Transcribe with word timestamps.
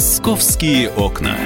Московские 0.00 0.88
окна. 0.92 1.36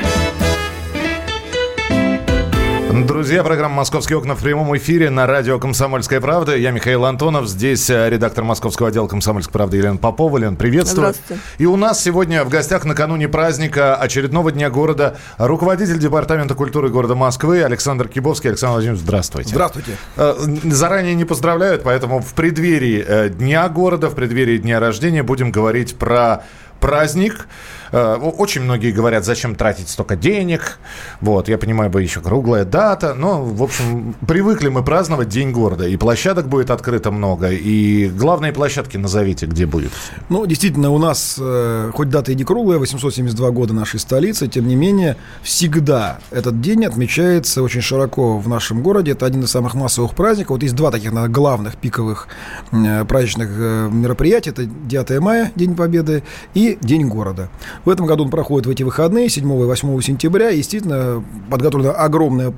Друзья, 3.08 3.42
программа 3.42 3.74
«Московские 3.74 4.16
окна» 4.16 4.36
в 4.36 4.42
прямом 4.44 4.76
эфире 4.76 5.10
на 5.10 5.26
радио 5.26 5.58
«Комсомольская 5.58 6.20
правда». 6.20 6.54
Я 6.56 6.70
Михаил 6.70 7.04
Антонов. 7.04 7.48
Здесь 7.48 7.90
э, 7.90 8.08
редактор 8.08 8.44
московского 8.44 8.90
отдела 8.90 9.08
«Комсомольской 9.08 9.52
правды» 9.52 9.78
Елена 9.78 9.96
Попова. 9.96 10.38
Лен, 10.38 10.54
приветствую. 10.54 11.08
Здравствуйте. 11.08 11.42
И 11.58 11.66
у 11.66 11.74
нас 11.74 12.00
сегодня 12.00 12.44
в 12.44 12.48
гостях 12.48 12.84
накануне 12.84 13.26
праздника 13.28 13.96
очередного 13.96 14.52
дня 14.52 14.70
города 14.70 15.16
руководитель 15.36 15.98
Департамента 15.98 16.54
культуры 16.54 16.90
города 16.90 17.16
Москвы 17.16 17.64
Александр 17.64 18.06
Кибовский. 18.06 18.50
Александр 18.50 18.74
Владимирович, 18.74 19.02
здравствуйте. 19.02 19.50
Здравствуйте. 19.50 19.96
Э, 20.16 20.34
Заранее 20.70 21.16
не 21.16 21.24
поздравляют, 21.24 21.82
поэтому 21.82 22.20
в 22.20 22.32
преддверии 22.34 23.04
э, 23.04 23.28
Дня 23.30 23.68
города, 23.68 24.10
в 24.10 24.14
преддверии 24.14 24.58
Дня 24.58 24.78
рождения 24.78 25.24
будем 25.24 25.50
говорить 25.50 25.96
про 25.96 26.44
праздник. 26.84 27.48
Э, 27.94 28.16
Очень 28.16 28.62
многие 28.62 28.90
говорят, 28.90 29.24
зачем 29.24 29.54
тратить 29.54 29.88
столько 29.88 30.16
денег. 30.16 30.80
Вот, 31.20 31.48
я 31.48 31.58
понимаю, 31.58 31.90
бы 31.90 32.02
еще 32.02 32.20
круглая 32.20 32.64
дата. 32.64 33.14
Но, 33.14 33.44
в 33.44 33.62
общем, 33.62 34.16
привыкли 34.26 34.68
мы 34.68 34.82
праздновать 34.82 35.28
День 35.28 35.52
города. 35.52 35.86
И 35.86 35.96
площадок 35.96 36.48
будет 36.48 36.70
открыто 36.70 37.12
много. 37.12 37.50
И 37.50 38.08
главные 38.08 38.52
площадки 38.52 38.96
назовите, 38.96 39.46
где 39.46 39.66
будет. 39.66 39.92
Ну, 40.28 40.44
действительно, 40.44 40.90
у 40.90 40.98
нас, 40.98 41.36
э, 41.40 41.92
хоть 41.94 42.08
дата 42.10 42.32
и 42.32 42.34
не 42.34 42.42
круглая, 42.42 42.78
872 42.78 43.50
года 43.50 43.74
нашей 43.74 44.00
столицы, 44.00 44.48
тем 44.48 44.66
не 44.66 44.74
менее, 44.74 45.16
всегда 45.44 46.18
этот 46.32 46.60
день 46.60 46.84
отмечается 46.84 47.62
очень 47.62 47.80
широко 47.80 48.38
в 48.38 48.48
нашем 48.48 48.82
городе. 48.82 49.12
Это 49.12 49.24
один 49.24 49.44
из 49.44 49.52
самых 49.52 49.74
массовых 49.74 50.16
праздников. 50.16 50.50
Вот 50.50 50.62
есть 50.64 50.74
два 50.74 50.90
таких 50.90 51.12
наверное, 51.12 51.32
главных 51.32 51.76
пиковых 51.76 52.26
э, 52.72 53.04
праздничных 53.04 53.50
мероприятия. 53.92 54.50
Это 54.50 54.64
9 54.64 55.20
мая, 55.20 55.52
День 55.54 55.76
Победы, 55.76 56.24
и 56.54 56.76
День 56.80 57.06
города. 57.06 57.50
В 57.84 57.90
этом 57.90 58.06
году 58.06 58.24
он 58.24 58.30
проходит 58.30 58.66
в 58.66 58.70
эти 58.70 58.82
выходные, 58.82 59.28
7 59.28 59.44
и 59.44 59.64
8 59.64 60.00
сентября. 60.00 60.48
Естественно, 60.48 61.22
подготовлена 61.50 61.92
огромная 61.92 62.54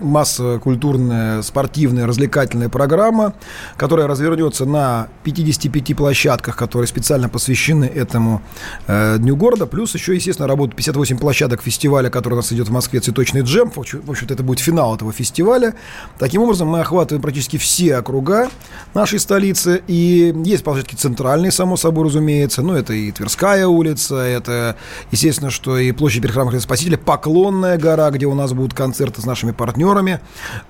массовая 0.00 0.58
культурная, 0.58 1.42
спортивная, 1.42 2.06
развлекательная 2.06 2.68
программа, 2.68 3.34
которая 3.76 4.06
развернется 4.06 4.64
на 4.64 5.08
55 5.22 5.96
площадках, 5.96 6.56
которые 6.56 6.88
специально 6.88 7.28
посвящены 7.28 7.84
этому 7.84 8.42
э, 8.86 9.18
Дню 9.18 9.36
города. 9.36 9.66
Плюс 9.66 9.94
еще, 9.94 10.14
естественно, 10.14 10.48
работают 10.48 10.76
58 10.76 11.18
площадок 11.18 11.62
фестиваля, 11.62 12.10
который 12.10 12.34
у 12.34 12.36
нас 12.36 12.52
идет 12.52 12.68
в 12.68 12.72
Москве, 12.72 13.00
«Цветочный 13.00 13.42
джем». 13.42 13.70
В 13.70 13.78
общем- 13.78 14.02
в 14.02 14.10
общем-то, 14.10 14.34
это 14.34 14.42
будет 14.42 14.58
финал 14.58 14.96
этого 14.96 15.12
фестиваля. 15.12 15.74
Таким 16.18 16.42
образом, 16.42 16.68
мы 16.68 16.80
охватываем 16.80 17.22
практически 17.22 17.56
все 17.56 17.96
округа 17.96 18.48
нашей 18.94 19.18
столицы. 19.20 19.82
И 19.86 20.34
есть 20.44 20.64
площадки 20.64 20.94
центральные, 20.94 21.52
само 21.52 21.76
собой, 21.76 22.06
разумеется. 22.06 22.62
Ну, 22.62 22.74
это 22.74 22.92
и 22.92 23.12
Тверская 23.12 23.66
улица, 23.66 24.16
это, 24.16 24.76
естественно, 25.10 25.50
что 25.50 25.78
и 25.78 25.92
площадь 25.92 26.22
перед 26.22 26.34
храмом 26.34 26.58
Спасителя, 26.60 26.98
Поклонная 26.98 27.78
гора, 27.78 28.10
где 28.10 28.26
у 28.26 28.34
нас 28.34 28.52
будут 28.52 28.74
концерты 28.74 29.20
с 29.20 29.26
нашими 29.26 29.52
партнерами. 29.52 29.83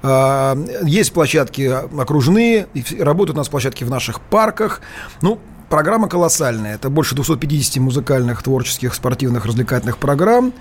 А, 0.02 0.56
Есть 0.82 1.12
площадки 1.12 1.62
окружные, 2.00 2.66
работают 2.98 3.36
у 3.36 3.38
нас 3.38 3.48
площадки 3.48 3.84
в 3.84 3.90
наших 3.90 4.20
парках. 4.20 4.80
Ну, 5.22 5.38
Программа 5.70 6.08
колоссальная. 6.08 6.74
Это 6.74 6.88
больше 6.90 7.14
250 7.16 7.78
музыкальных, 7.78 8.42
творческих, 8.42 8.94
спортивных, 8.94 9.46
развлекательных 9.46 9.98
программ. 9.98 10.52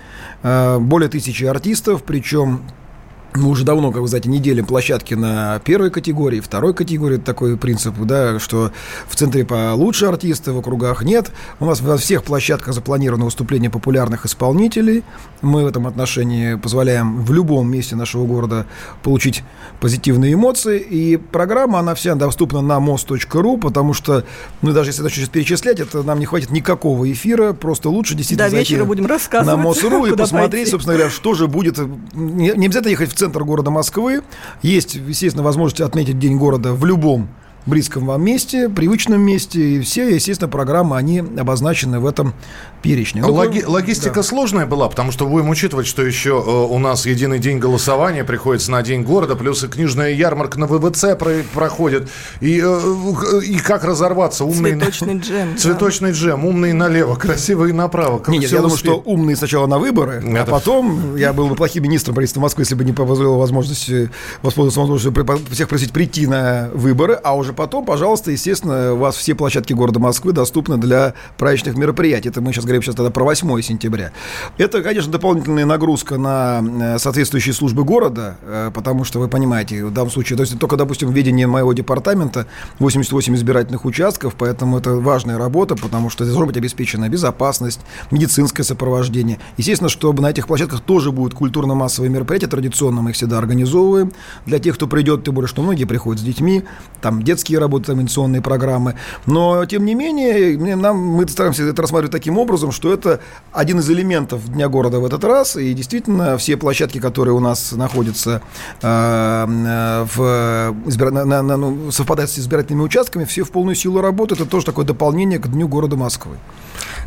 а, 0.42 0.78
Более 0.78 1.08
тысячи 1.08 1.44
артистов, 1.44 2.02
причем 2.04 2.62
мы 3.36 3.48
уже 3.48 3.64
давно, 3.64 3.90
как 3.90 4.00
вы 4.00 4.06
знаете, 4.06 4.28
не 4.28 4.38
делим 4.38 4.64
площадки 4.64 5.14
на 5.14 5.58
первой 5.64 5.90
категории, 5.90 6.38
второй 6.38 6.72
категории. 6.72 7.16
Это 7.16 7.24
такой 7.24 7.56
принцип, 7.56 7.94
да, 7.98 8.38
что 8.38 8.70
в 9.08 9.16
центре 9.16 9.44
получше 9.44 10.06
артисты, 10.06 10.52
в 10.52 10.58
округах 10.58 11.02
нет. 11.02 11.32
У 11.58 11.66
нас 11.66 11.80
во 11.80 11.96
всех 11.96 12.22
площадках 12.22 12.72
запланировано 12.74 13.24
выступление 13.24 13.70
популярных 13.70 14.24
исполнителей. 14.24 15.02
Мы 15.42 15.64
в 15.64 15.66
этом 15.66 15.88
отношении 15.88 16.54
позволяем 16.54 17.24
в 17.24 17.32
любом 17.32 17.68
месте 17.68 17.96
нашего 17.96 18.24
города 18.24 18.66
получить 19.02 19.42
позитивные 19.80 20.34
эмоции. 20.34 20.78
И 20.78 21.16
программа, 21.16 21.80
она 21.80 21.96
вся 21.96 22.14
доступна 22.14 22.60
на 22.60 22.78
мост.ру, 22.78 23.58
потому 23.58 23.94
что, 23.94 24.24
ну, 24.62 24.72
даже 24.72 24.90
если 24.90 25.02
начать 25.02 25.28
перечислять, 25.30 25.80
это 25.80 26.04
нам 26.04 26.20
не 26.20 26.26
хватит 26.26 26.50
никакого 26.50 27.10
эфира. 27.10 27.52
Просто 27.52 27.90
лучше 27.90 28.14
действительно 28.14 28.48
До 28.48 28.56
вечера 28.56 28.84
будем 28.84 29.06
рассказывать, 29.06 29.56
на 29.56 29.60
МОСРУ 29.60 30.06
и 30.06 30.10
посмотреть, 30.16 30.52
пойти. 30.52 30.70
собственно 30.70 30.94
говоря, 30.94 31.10
что 31.10 31.34
же 31.34 31.48
будет. 31.48 31.78
Не, 32.14 32.52
не 32.52 32.66
обязательно 32.66 32.90
ехать 32.90 33.10
в 33.10 33.14
центр 33.14 33.23
города 33.32 33.70
Москвы. 33.70 34.22
Есть, 34.62 34.94
естественно, 34.94 35.42
возможность 35.42 35.80
отметить 35.80 36.18
День 36.18 36.36
города 36.36 36.72
в 36.72 36.84
любом 36.84 37.28
близком 37.66 38.06
вам 38.06 38.22
месте, 38.24 38.68
привычном 38.68 39.20
месте. 39.20 39.60
И 39.76 39.80
все, 39.80 40.08
естественно, 40.14 40.48
программы, 40.50 40.96
они 40.96 41.18
обозначены 41.20 41.98
в 42.00 42.06
этом 42.06 42.34
перечне. 42.82 43.22
Ну, 43.22 43.32
Логи- 43.32 43.60
кроме- 43.60 43.66
логистика 43.74 44.16
да. 44.16 44.22
сложная 44.22 44.66
была, 44.66 44.88
потому 44.88 45.10
что 45.12 45.26
будем 45.26 45.48
учитывать, 45.48 45.86
что 45.86 46.02
еще 46.02 46.42
э, 46.46 46.50
у 46.50 46.78
нас 46.78 47.06
единый 47.06 47.38
день 47.38 47.58
голосования 47.58 48.24
приходится 48.24 48.70
на 48.70 48.82
День 48.82 49.02
города, 49.02 49.34
плюс 49.36 49.64
и 49.64 49.68
книжная 49.68 50.10
ярмарка 50.12 50.58
на 50.60 50.66
ВВЦ 50.66 51.16
про- 51.18 51.42
проходит. 51.54 52.08
И, 52.40 52.60
э, 52.62 53.40
и 53.46 53.56
как 53.58 53.84
разорваться? 53.84 54.44
Умный 54.44 54.74
на- 54.74 54.80
Цветочный 54.84 55.18
джем. 55.18 55.48
да. 55.54 55.58
Цветочный 55.58 56.12
джем, 56.12 56.44
умный 56.44 56.74
налево, 56.74 57.14
красивый 57.16 57.72
направо. 57.72 58.18
Как 58.18 58.28
нет, 58.28 58.42
я 58.42 58.58
думаю, 58.58 58.74
успеть? 58.74 58.90
что 58.90 59.00
умные 59.06 59.36
сначала 59.36 59.66
на 59.66 59.78
выборы, 59.78 60.22
а 60.22 60.38
Это- 60.42 60.50
потом 60.50 61.16
я 61.16 61.32
был 61.32 61.48
бы 61.48 61.54
плохим 61.54 61.84
министром 61.84 62.14
правительства 62.14 62.40
Москвы, 62.42 62.62
если 62.64 62.74
бы 62.74 62.84
не 62.84 62.92
позволил 62.92 63.36
возможности 63.36 64.10
воспользоваться 64.42 64.80
возможностью 64.80 65.14
всех 65.50 65.68
просить 65.68 65.92
прийти 65.92 66.26
на 66.26 66.68
выборы, 66.74 67.14
а 67.14 67.34
уже 67.34 67.53
потом, 67.54 67.84
пожалуйста, 67.84 68.30
естественно, 68.30 68.94
у 68.94 68.96
вас 68.96 69.16
все 69.16 69.34
площадки 69.34 69.72
города 69.72 70.00
Москвы 70.00 70.32
доступны 70.32 70.76
для 70.76 71.14
праздничных 71.38 71.76
мероприятий. 71.76 72.28
Это 72.28 72.40
мы 72.40 72.52
сейчас 72.52 72.64
говорим 72.64 72.82
сейчас 72.82 72.94
тогда 72.94 73.10
про 73.10 73.24
8 73.24 73.60
сентября. 73.62 74.12
Это, 74.58 74.82
конечно, 74.82 75.10
дополнительная 75.10 75.66
нагрузка 75.66 76.18
на 76.18 76.62
э, 76.62 76.98
соответствующие 76.98 77.54
службы 77.54 77.84
города, 77.84 78.36
э, 78.42 78.70
потому 78.74 79.04
что 79.04 79.18
вы 79.20 79.28
понимаете, 79.28 79.84
в 79.84 79.92
данном 79.92 80.10
случае, 80.10 80.36
то 80.36 80.42
есть 80.42 80.58
только, 80.58 80.76
допустим, 80.76 81.10
ведение 81.10 81.46
моего 81.46 81.72
департамента 81.72 82.46
88 82.78 83.34
избирательных 83.34 83.84
участков, 83.84 84.34
поэтому 84.36 84.78
это 84.78 84.94
важная 84.96 85.38
работа, 85.38 85.76
потому 85.76 86.10
что 86.10 86.24
должна 86.24 86.46
быть 86.46 86.56
обеспечена 86.56 87.08
безопасность, 87.08 87.80
медицинское 88.10 88.62
сопровождение. 88.64 89.38
Естественно, 89.56 89.88
чтобы 89.88 90.22
на 90.22 90.30
этих 90.30 90.46
площадках 90.46 90.80
тоже 90.80 91.12
будут 91.12 91.34
культурно-массовые 91.34 92.10
мероприятия, 92.10 92.46
традиционно 92.46 93.02
мы 93.02 93.10
их 93.10 93.16
всегда 93.16 93.38
организовываем. 93.38 94.12
Для 94.46 94.58
тех, 94.58 94.74
кто 94.74 94.86
придет, 94.86 95.24
тем 95.24 95.34
более, 95.34 95.48
что 95.48 95.62
многие 95.62 95.84
приходят 95.84 96.20
с 96.20 96.24
детьми, 96.24 96.64
там 97.00 97.22
детские 97.22 97.43
работы, 97.52 97.86
там 97.86 97.96
инновационные 97.96 98.40
программы. 98.42 98.94
Но, 99.26 99.64
тем 99.66 99.84
не 99.84 99.94
менее, 99.94 100.56
нам, 100.76 100.96
мы 100.98 101.28
стараемся 101.28 101.62
это 101.64 101.82
рассматривать 101.82 102.12
таким 102.12 102.38
образом, 102.38 102.72
что 102.72 102.92
это 102.92 103.20
один 103.52 103.78
из 103.80 103.90
элементов 103.90 104.44
Дня 104.52 104.68
города 104.68 105.00
в 105.00 105.04
этот 105.04 105.22
раз. 105.24 105.56
И 105.56 105.72
действительно, 105.74 106.36
все 106.38 106.56
площадки, 106.56 106.98
которые 106.98 107.34
у 107.34 107.40
нас 107.40 107.72
находятся 107.72 108.40
э, 108.82 109.46
в 110.16 110.74
избира- 110.86 111.10
на- 111.24 111.42
на- 111.42 111.56
ну, 111.56 111.90
совпадают 111.90 112.30
с 112.30 112.38
избирательными 112.38 112.84
участками, 112.84 113.24
все 113.24 113.42
в 113.44 113.50
полную 113.50 113.74
силу 113.74 114.00
работают. 114.00 114.40
Это 114.40 114.50
тоже 114.50 114.66
такое 114.66 114.84
дополнение 114.84 115.38
к 115.38 115.46
Дню 115.48 115.68
города 115.68 115.96
Москвы. 115.96 116.36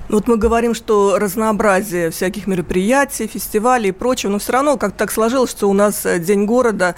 Ну, 0.09 0.15
Вот 0.17 0.27
мы 0.27 0.37
говорим, 0.37 0.73
что 0.73 1.17
разнообразие 1.19 2.09
всяких 2.11 2.47
мероприятий, 2.47 3.27
фестивалей 3.27 3.89
и 3.89 3.91
прочего, 3.91 4.31
но 4.31 4.39
все 4.39 4.53
равно 4.53 4.77
как 4.77 4.93
так 4.93 5.11
сложилось, 5.11 5.51
что 5.51 5.69
у 5.69 5.73
нас 5.73 6.05
э, 6.05 6.19
День 6.19 6.45
города, 6.45 6.95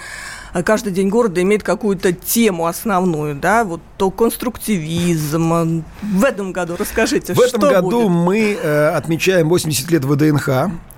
каждый 0.64 0.92
День 0.92 1.08
города 1.08 1.40
имеет 1.42 1.62
какую-то 1.62 2.12
тему 2.12 2.66
основную, 2.66 3.34
да, 3.34 3.64
вот 3.64 3.80
то 3.96 4.10
конструктивизм. 4.10 5.84
В 6.02 6.24
этом 6.24 6.52
году 6.52 6.76
расскажите, 6.78 7.34
В 7.34 7.40
этом 7.40 7.60
году 7.60 8.08
будет? 8.08 8.10
мы 8.10 8.58
э, 8.60 8.88
отмечаем 8.88 9.48
80 9.48 9.90
лет 9.90 10.04
ВДНХ, 10.04 10.48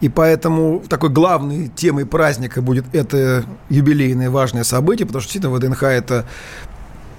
и 0.00 0.08
поэтому 0.08 0.82
такой 0.88 1.10
главной 1.10 1.68
темой 1.68 2.06
праздника 2.06 2.62
будет 2.62 2.84
это 2.92 3.44
юбилейное 3.68 4.30
важное 4.30 4.64
событие, 4.64 5.06
потому 5.06 5.22
что 5.22 5.32
действительно 5.32 5.54
ВДНХ 5.54 5.82
это 5.84 6.26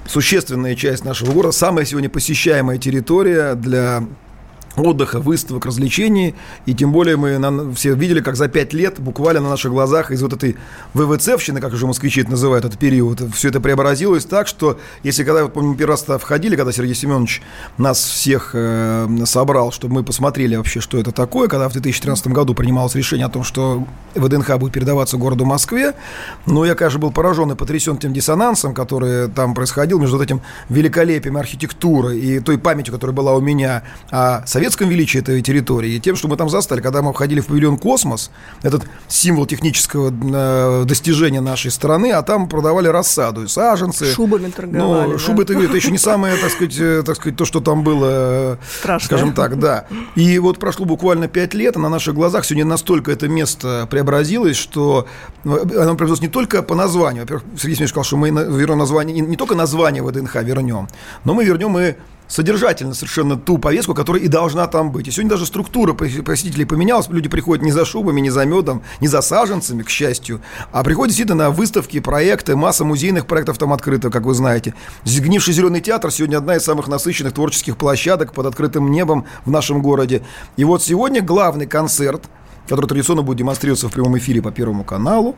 существенная 0.07 0.75
часть 0.75 1.05
нашего 1.05 1.31
города, 1.31 1.53
самая 1.55 1.85
сегодня 1.85 2.09
посещаемая 2.09 2.77
территория 2.77 3.55
для 3.55 4.03
отдыха, 4.75 5.19
выставок, 5.19 5.65
развлечений. 5.65 6.35
И 6.65 6.73
тем 6.73 6.91
более 6.91 7.15
мы 7.17 7.37
на- 7.37 7.73
все 7.73 7.93
видели, 7.93 8.21
как 8.21 8.35
за 8.35 8.47
пять 8.47 8.73
лет 8.73 8.99
буквально 8.99 9.41
на 9.41 9.49
наших 9.49 9.71
глазах 9.71 10.11
из 10.11 10.21
вот 10.21 10.33
этой 10.33 10.55
ВВЦовщины, 10.93 11.59
как 11.61 11.73
уже 11.73 11.85
москвичи 11.87 12.21
это 12.21 12.31
называют, 12.31 12.65
этот 12.65 12.79
период, 12.79 13.21
все 13.33 13.49
это 13.49 13.59
преобразилось 13.61 14.25
так, 14.25 14.47
что 14.47 14.79
если 15.03 15.23
когда, 15.23 15.43
вот, 15.43 15.53
помню, 15.53 15.75
первый 15.75 15.91
раз 15.91 16.05
входили, 16.19 16.55
когда 16.55 16.71
Сергей 16.71 16.95
Семенович 16.95 17.41
нас 17.77 17.99
всех 18.03 18.51
э, 18.53 19.07
собрал, 19.25 19.71
чтобы 19.71 19.95
мы 19.95 20.03
посмотрели 20.03 20.55
вообще, 20.55 20.79
что 20.79 20.97
это 20.97 21.11
такое, 21.11 21.47
когда 21.47 21.69
в 21.69 21.73
2013 21.73 22.27
году 22.27 22.53
принималось 22.55 22.95
решение 22.95 23.27
о 23.27 23.29
том, 23.29 23.43
что 23.43 23.85
ВДНХ 24.15 24.57
будет 24.57 24.73
передаваться 24.73 25.17
городу 25.17 25.45
Москве, 25.45 25.93
но 26.45 26.65
я, 26.65 26.75
конечно, 26.75 26.99
был 26.99 27.11
поражен 27.11 27.51
и 27.51 27.55
потрясен 27.55 27.97
тем 27.97 28.13
диссонансом, 28.13 28.73
который 28.73 29.29
там 29.29 29.53
происходил 29.53 29.99
между 29.99 30.17
вот 30.17 30.23
этим 30.23 30.41
великолепием 30.69 31.37
архитектуры 31.37 32.17
и 32.17 32.39
той 32.39 32.57
памятью, 32.57 32.93
которая 32.93 33.15
была 33.15 33.35
у 33.35 33.41
меня 33.41 33.83
о 34.09 34.45
Советском 34.45 34.62
советском 34.63 34.87
величии 34.87 35.19
этой 35.19 35.41
территории 35.41 35.95
и 35.95 35.99
тем, 35.99 36.15
что 36.15 36.29
мы 36.29 36.37
там 36.37 36.47
застали, 36.47 36.79
когда 36.79 37.01
мы 37.01 37.11
входили 37.11 37.41
в 37.41 37.47
павильон 37.47 37.77
«Космос», 37.77 38.31
этот 38.61 38.83
символ 39.09 39.45
технического 39.45 40.09
э, 40.09 40.85
достижения 40.85 41.41
нашей 41.41 41.69
страны, 41.69 42.13
а 42.13 42.21
там 42.21 42.47
продавали 42.47 42.87
рассаду, 42.87 43.43
и 43.43 43.47
саженцы. 43.47 44.13
Шубами 44.13 44.49
торговали. 44.49 45.07
Ну, 45.07 45.13
да. 45.13 45.19
шубы, 45.19 45.43
это, 45.43 45.53
это 45.53 45.75
еще 45.75 45.91
не 45.91 45.97
самое, 45.97 46.37
так 46.37 46.49
сказать, 46.49 46.77
э, 46.79 47.03
так 47.05 47.17
сказать, 47.17 47.35
то, 47.35 47.43
что 47.43 47.59
там 47.59 47.83
было, 47.83 48.07
э, 48.09 48.57
Страшное. 48.79 49.05
скажем 49.05 49.33
так, 49.33 49.59
да. 49.59 49.85
И 50.15 50.39
вот 50.39 50.59
прошло 50.59 50.85
буквально 50.85 51.27
пять 51.27 51.53
лет, 51.53 51.75
а 51.75 51.79
на 51.79 51.89
наших 51.89 52.13
глазах 52.15 52.45
сегодня 52.45 52.63
настолько 52.63 53.11
это 53.11 53.27
место 53.27 53.85
преобразилось, 53.91 54.55
что 54.55 55.07
э, 55.43 55.49
оно 55.49 55.95
преобразилось 55.95 56.21
не 56.21 56.29
только 56.29 56.63
по 56.63 56.73
названию. 56.73 57.23
Во-первых, 57.23 57.43
Сергей 57.57 57.75
Семенович 57.75 57.89
сказал, 57.89 58.05
что 58.05 58.15
мы 58.15 58.29
вернем 58.29 58.77
название, 58.77 59.13
не, 59.13 59.27
не 59.27 59.35
только 59.35 59.55
название 59.55 60.01
ВДНХ 60.03 60.35
вернем, 60.35 60.87
но 61.25 61.33
мы 61.33 61.43
вернем 61.43 61.77
и 61.77 61.95
содержательно 62.33 62.95
совершенно 62.95 63.37
ту 63.37 63.59
повестку, 63.59 63.93
которая 63.93 64.23
и 64.23 64.27
должна 64.27 64.65
там 64.65 64.91
быть. 64.91 65.07
И 65.07 65.11
сегодня 65.11 65.29
даже 65.29 65.45
структура 65.45 65.93
пос- 65.93 66.23
посетителей 66.23 66.65
поменялась. 66.65 67.07
Люди 67.09 67.29
приходят 67.29 67.63
не 67.63 67.71
за 67.71 67.85
шубами, 67.85 68.21
не 68.21 68.31
за 68.31 68.43
медом, 68.45 68.81
не 69.01 69.07
за 69.07 69.21
саженцами, 69.21 69.83
к 69.83 69.89
счастью, 69.89 70.41
а 70.71 70.83
приходят 70.83 71.09
действительно 71.09 71.45
на 71.45 71.49
выставки, 71.51 71.99
проекты, 71.99 72.55
масса 72.55 72.85
музейных 72.85 73.27
проектов 73.27 73.59
там 73.59 73.71
открыта, 73.71 74.09
как 74.09 74.23
вы 74.23 74.33
знаете. 74.33 74.73
Сгнивший 75.03 75.53
зеленый 75.53 75.79
театр 75.79 76.11
сегодня 76.11 76.37
одна 76.37 76.55
из 76.55 76.63
самых 76.63 76.87
насыщенных 76.87 77.33
творческих 77.33 77.77
площадок 77.77 78.33
под 78.33 78.47
открытым 78.47 78.89
небом 78.89 79.25
в 79.45 79.51
нашем 79.51 79.83
городе. 79.83 80.23
И 80.57 80.63
вот 80.63 80.81
сегодня 80.81 81.21
главный 81.21 81.67
концерт 81.67 82.23
который 82.67 82.87
традиционно 82.87 83.21
будет 83.21 83.37
демонстрироваться 83.37 83.89
в 83.89 83.91
прямом 83.91 84.17
эфире 84.17 84.41
по 84.41 84.51
Первому 84.51 84.83
каналу, 84.83 85.35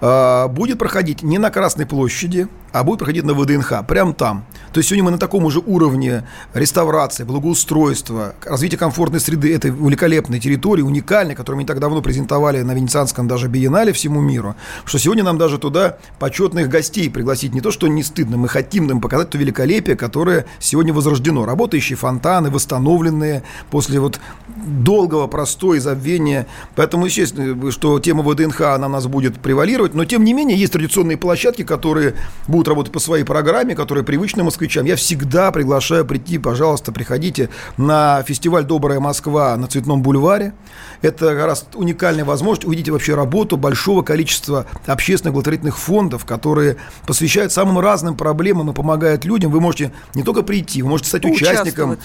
а, 0.00 0.48
будет 0.48 0.78
проходить 0.78 1.22
не 1.22 1.38
на 1.38 1.50
Красной 1.50 1.86
площади, 1.86 2.48
а 2.72 2.84
будет 2.84 2.98
проходить 2.98 3.24
на 3.24 3.34
ВДНХ, 3.34 3.86
прямо 3.86 4.12
там. 4.12 4.44
То 4.72 4.78
есть 4.78 4.88
сегодня 4.90 5.04
мы 5.04 5.10
на 5.12 5.18
таком 5.18 5.44
уже 5.44 5.60
уровне 5.60 6.24
реставрации, 6.54 7.24
благоустройства, 7.24 8.34
развития 8.44 8.76
комфортной 8.76 9.20
среды 9.20 9.54
этой 9.54 9.70
великолепной 9.70 10.38
территории, 10.38 10.82
уникальной, 10.82 11.34
которую 11.34 11.56
мы 11.58 11.62
не 11.62 11.66
так 11.66 11.80
давно 11.80 12.02
презентовали 12.02 12.60
на 12.62 12.72
Венецианском 12.72 13.26
даже 13.26 13.48
биеннале 13.48 13.92
всему 13.92 14.20
миру, 14.20 14.54
что 14.84 14.98
сегодня 14.98 15.24
нам 15.24 15.38
даже 15.38 15.58
туда 15.58 15.96
почетных 16.18 16.68
гостей 16.68 17.10
пригласить 17.10 17.54
не 17.54 17.60
то, 17.60 17.70
что 17.70 17.88
не 17.88 18.02
стыдно, 18.02 18.36
мы 18.36 18.48
хотим 18.48 18.88
им 18.90 19.00
показать 19.00 19.30
то 19.30 19.38
великолепие, 19.38 19.96
которое 19.96 20.46
сегодня 20.58 20.92
возрождено. 20.92 21.46
Работающие 21.46 21.96
фонтаны, 21.96 22.50
восстановленные 22.50 23.42
после 23.70 24.00
вот 24.00 24.20
долгого 24.56 25.26
простоя 25.26 25.78
и 25.78 25.80
забвения. 25.80 26.46
Поэтому, 26.78 27.06
естественно, 27.06 27.72
что 27.72 27.98
тема 27.98 28.22
ВДНХ 28.22 28.60
она 28.60 28.86
у 28.86 28.90
нас 28.90 29.08
будет 29.08 29.40
превалировать, 29.40 29.94
но 29.94 30.04
тем 30.04 30.22
не 30.22 30.32
менее 30.32 30.56
есть 30.56 30.72
традиционные 30.72 31.16
площадки, 31.16 31.62
которые 31.62 32.14
будут 32.46 32.68
работать 32.68 32.92
по 32.92 33.00
своей 33.00 33.24
программе, 33.24 33.74
которые 33.74 34.04
привычны 34.04 34.44
москвичам. 34.44 34.86
Я 34.86 34.94
всегда 34.94 35.50
приглашаю 35.50 36.04
прийти, 36.04 36.38
пожалуйста, 36.38 36.92
приходите 36.92 37.48
на 37.78 38.22
фестиваль 38.22 38.62
«Добрая 38.62 39.00
Москва» 39.00 39.56
на 39.56 39.66
Цветном 39.66 40.02
бульваре. 40.02 40.54
Это 41.02 41.34
как 41.34 41.46
раз 41.46 41.66
уникальная 41.74 42.24
возможность 42.24 42.64
увидеть 42.64 42.90
вообще 42.90 43.16
работу 43.16 43.56
большого 43.56 44.02
количества 44.02 44.64
общественных 44.86 45.32
благотворительных 45.32 45.76
фондов, 45.76 46.26
которые 46.26 46.76
посвящают 47.08 47.50
самым 47.50 47.80
разным 47.80 48.16
проблемам 48.16 48.70
и 48.70 48.72
помогают 48.72 49.24
людям. 49.24 49.50
Вы 49.50 49.60
можете 49.60 49.90
не 50.14 50.22
только 50.22 50.44
прийти, 50.44 50.82
вы 50.82 50.90
можете 50.90 51.08
стать 51.08 51.24
участником, 51.24 51.98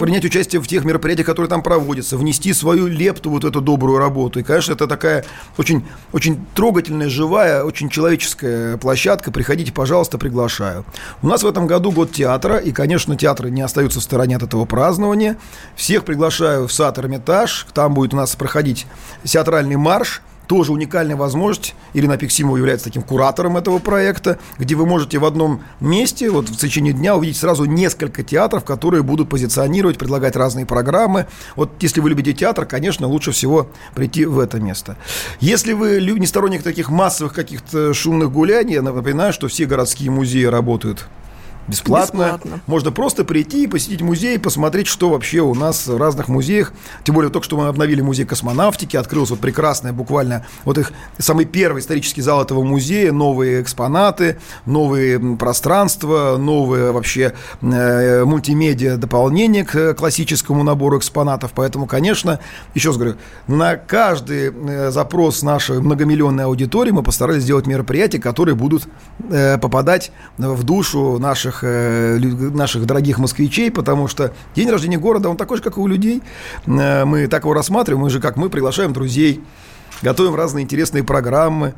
принять 0.00 0.24
участие 0.24 0.60
в 0.60 0.66
тех 0.66 0.84
мероприятиях, 0.84 1.26
которые 1.28 1.48
там 1.48 1.62
проводятся, 1.62 2.16
внести 2.16 2.52
свою 2.52 2.88
лепту 2.88 3.30
вот 3.30 3.44
эту 3.44 3.60
добрую 3.60 3.98
работу. 3.98 4.15
И, 4.16 4.42
конечно, 4.42 4.72
это 4.72 4.86
такая 4.86 5.24
очень, 5.58 5.86
очень 6.12 6.44
трогательная, 6.54 7.08
живая, 7.08 7.62
очень 7.62 7.88
человеческая 7.88 8.76
площадка. 8.78 9.30
Приходите, 9.30 9.72
пожалуйста, 9.72 10.18
приглашаю. 10.18 10.84
У 11.22 11.26
нас 11.26 11.42
в 11.42 11.46
этом 11.46 11.66
году 11.66 11.92
год 11.92 12.12
театра, 12.12 12.56
и, 12.56 12.72
конечно, 12.72 13.16
театры 13.16 13.50
не 13.50 13.62
остаются 13.62 14.00
в 14.00 14.02
стороне 14.02 14.36
от 14.36 14.42
этого 14.42 14.64
празднования. 14.64 15.36
Всех 15.74 16.04
приглашаю 16.04 16.66
в 16.66 16.72
сад 16.72 16.98
Эрмитаж. 16.98 17.66
Там 17.74 17.94
будет 17.94 18.14
у 18.14 18.16
нас 18.16 18.34
проходить 18.36 18.86
театральный 19.24 19.76
марш 19.76 20.22
тоже 20.46 20.72
уникальная 20.72 21.16
возможность. 21.16 21.74
Ирина 21.94 22.16
Пиксимова 22.16 22.56
является 22.56 22.86
таким 22.86 23.02
куратором 23.02 23.56
этого 23.56 23.78
проекта, 23.78 24.38
где 24.58 24.74
вы 24.74 24.86
можете 24.86 25.18
в 25.18 25.24
одном 25.24 25.62
месте, 25.80 26.30
вот 26.30 26.48
в 26.48 26.56
течение 26.56 26.92
дня 26.92 27.16
увидеть 27.16 27.36
сразу 27.36 27.64
несколько 27.64 28.22
театров, 28.22 28.64
которые 28.64 29.02
будут 29.02 29.28
позиционировать, 29.28 29.98
предлагать 29.98 30.36
разные 30.36 30.66
программы. 30.66 31.26
Вот 31.54 31.70
если 31.80 32.00
вы 32.00 32.10
любите 32.10 32.32
театр, 32.32 32.66
конечно, 32.66 33.06
лучше 33.06 33.32
всего 33.32 33.70
прийти 33.94 34.24
в 34.24 34.38
это 34.38 34.60
место. 34.60 34.96
Если 35.40 35.72
вы 35.72 36.00
не 36.00 36.26
сторонник 36.26 36.62
таких 36.62 36.90
массовых 36.90 37.32
каких-то 37.32 37.92
шумных 37.94 38.30
гуляний, 38.32 38.74
я 38.74 38.82
напоминаю, 38.82 39.32
что 39.32 39.48
все 39.48 39.66
городские 39.66 40.10
музеи 40.10 40.44
работают 40.44 41.06
Бесплатно. 41.68 42.24
Бесплатно. 42.24 42.60
Можно 42.66 42.92
просто 42.92 43.24
прийти 43.24 43.64
и 43.64 43.66
посетить 43.66 44.00
музей, 44.00 44.38
посмотреть, 44.38 44.86
что 44.86 45.10
вообще 45.10 45.40
у 45.40 45.54
нас 45.54 45.86
в 45.86 45.96
разных 45.96 46.28
музеях. 46.28 46.72
Тем 47.04 47.14
более, 47.14 47.30
только 47.30 47.44
что 47.44 47.56
мы 47.56 47.68
обновили 47.68 48.00
музей 48.00 48.24
космонавтики, 48.24 48.96
открылся 48.96 49.34
вот 49.34 49.40
прекрасная 49.40 49.92
буквально 49.92 50.46
вот 50.64 50.78
их 50.78 50.92
самый 51.18 51.44
первый 51.44 51.80
исторический 51.80 52.22
зал 52.22 52.42
этого 52.42 52.62
музея, 52.62 53.12
новые 53.12 53.62
экспонаты, 53.62 54.38
новые 54.64 55.18
пространства, 55.36 56.36
новые 56.38 56.92
вообще 56.92 57.34
э, 57.62 58.24
мультимедиа 58.24 58.96
дополнение 58.96 59.64
к 59.64 59.74
э, 59.74 59.94
классическому 59.94 60.62
набору 60.62 60.98
экспонатов. 60.98 61.52
Поэтому, 61.54 61.86
конечно, 61.86 62.40
еще 62.74 62.88
раз 62.88 62.96
говорю, 62.96 63.16
на 63.46 63.76
каждый 63.76 64.52
э, 64.52 64.90
запрос 64.90 65.42
нашей 65.42 65.80
многомиллионной 65.80 66.44
аудитории 66.44 66.90
мы 66.90 67.02
постарались 67.02 67.42
сделать 67.42 67.66
мероприятия, 67.66 68.18
которые 68.18 68.54
будут 68.54 68.88
э, 69.30 69.58
попадать 69.58 70.12
в 70.38 70.62
душу 70.62 71.18
наших, 71.18 71.55
э, 71.62 72.16
лю- 72.18 72.50
наших 72.56 72.86
дорогих 72.86 73.18
москвичей, 73.18 73.70
потому 73.70 74.08
что 74.08 74.32
день 74.54 74.70
рождения 74.70 74.98
города, 74.98 75.28
он 75.28 75.36
такой 75.36 75.56
же, 75.58 75.62
как 75.62 75.76
и 75.76 75.80
у 75.80 75.86
людей. 75.86 76.22
Э, 76.66 77.04
мы 77.04 77.26
так 77.28 77.42
его 77.44 77.54
рассматриваем, 77.54 78.02
мы 78.02 78.10
же 78.10 78.20
как 78.20 78.36
мы 78.36 78.50
приглашаем 78.50 78.92
друзей, 78.92 79.42
готовим 80.02 80.34
разные 80.34 80.62
интересные 80.64 81.04
программы. 81.04 81.74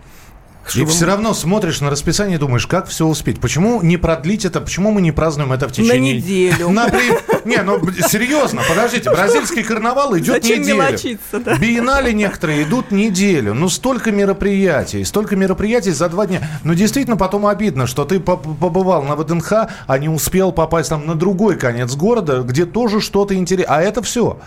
И 0.69 0.71
чтобы- 0.71 0.91
все 0.91 1.07
равно 1.07 1.35
смотришь 1.35 1.81
на 1.81 1.91
расписание 1.91 2.37
и 2.37 2.39
думаешь, 2.39 2.67
как 2.67 2.87
все 2.89 3.07
успеть. 3.07 3.41
Почему 3.41 3.83
не 3.83 3.97
продлить 3.97 4.45
это? 4.45 4.61
Почему 4.61 4.91
мы 4.91 5.01
не 5.01 5.13
празднуем 5.13 5.53
это 5.53 5.69
в 5.69 5.73
течение... 5.73 6.17
неделю. 6.17 6.69
На 6.71 6.89
при- 6.89 7.49
Не, 7.49 7.63
ну 7.63 7.81
серьезно, 8.09 8.63
подождите. 8.69 9.11
Бразильский 9.11 9.63
карнавал 9.63 10.17
идет 10.19 10.43
Зачем 10.43 10.61
неделю. 10.63 10.77
мелочиться, 10.83 11.39
да? 11.41 11.57
Биеннале 11.57 12.13
некоторые 12.13 12.63
идут 12.65 12.91
неделю. 12.91 13.55
Ну, 13.55 13.69
столько 13.69 14.13
мероприятий. 14.13 15.05
Столько 15.05 15.37
мероприятий 15.37 15.93
за 15.93 16.09
два 16.09 16.27
дня. 16.27 16.47
Ну, 16.65 16.75
действительно, 16.75 17.17
потом 17.17 17.47
обидно, 17.47 17.87
что 17.87 18.05
ты 18.05 18.21
по- 18.21 18.37
побывал 18.37 19.03
на 19.05 19.17
ВДНХ, 19.17 19.53
а 19.87 19.99
не 19.99 20.09
успел 20.09 20.53
попасть 20.53 20.89
там 20.91 21.07
на 21.07 21.15
другой 21.15 21.57
конец 21.57 21.95
города, 21.95 22.43
где 22.43 22.67
тоже 22.67 23.01
что-то 23.01 23.35
интересное. 23.35 23.77
А 23.79 23.81
это 23.83 24.03
все. 24.03 24.39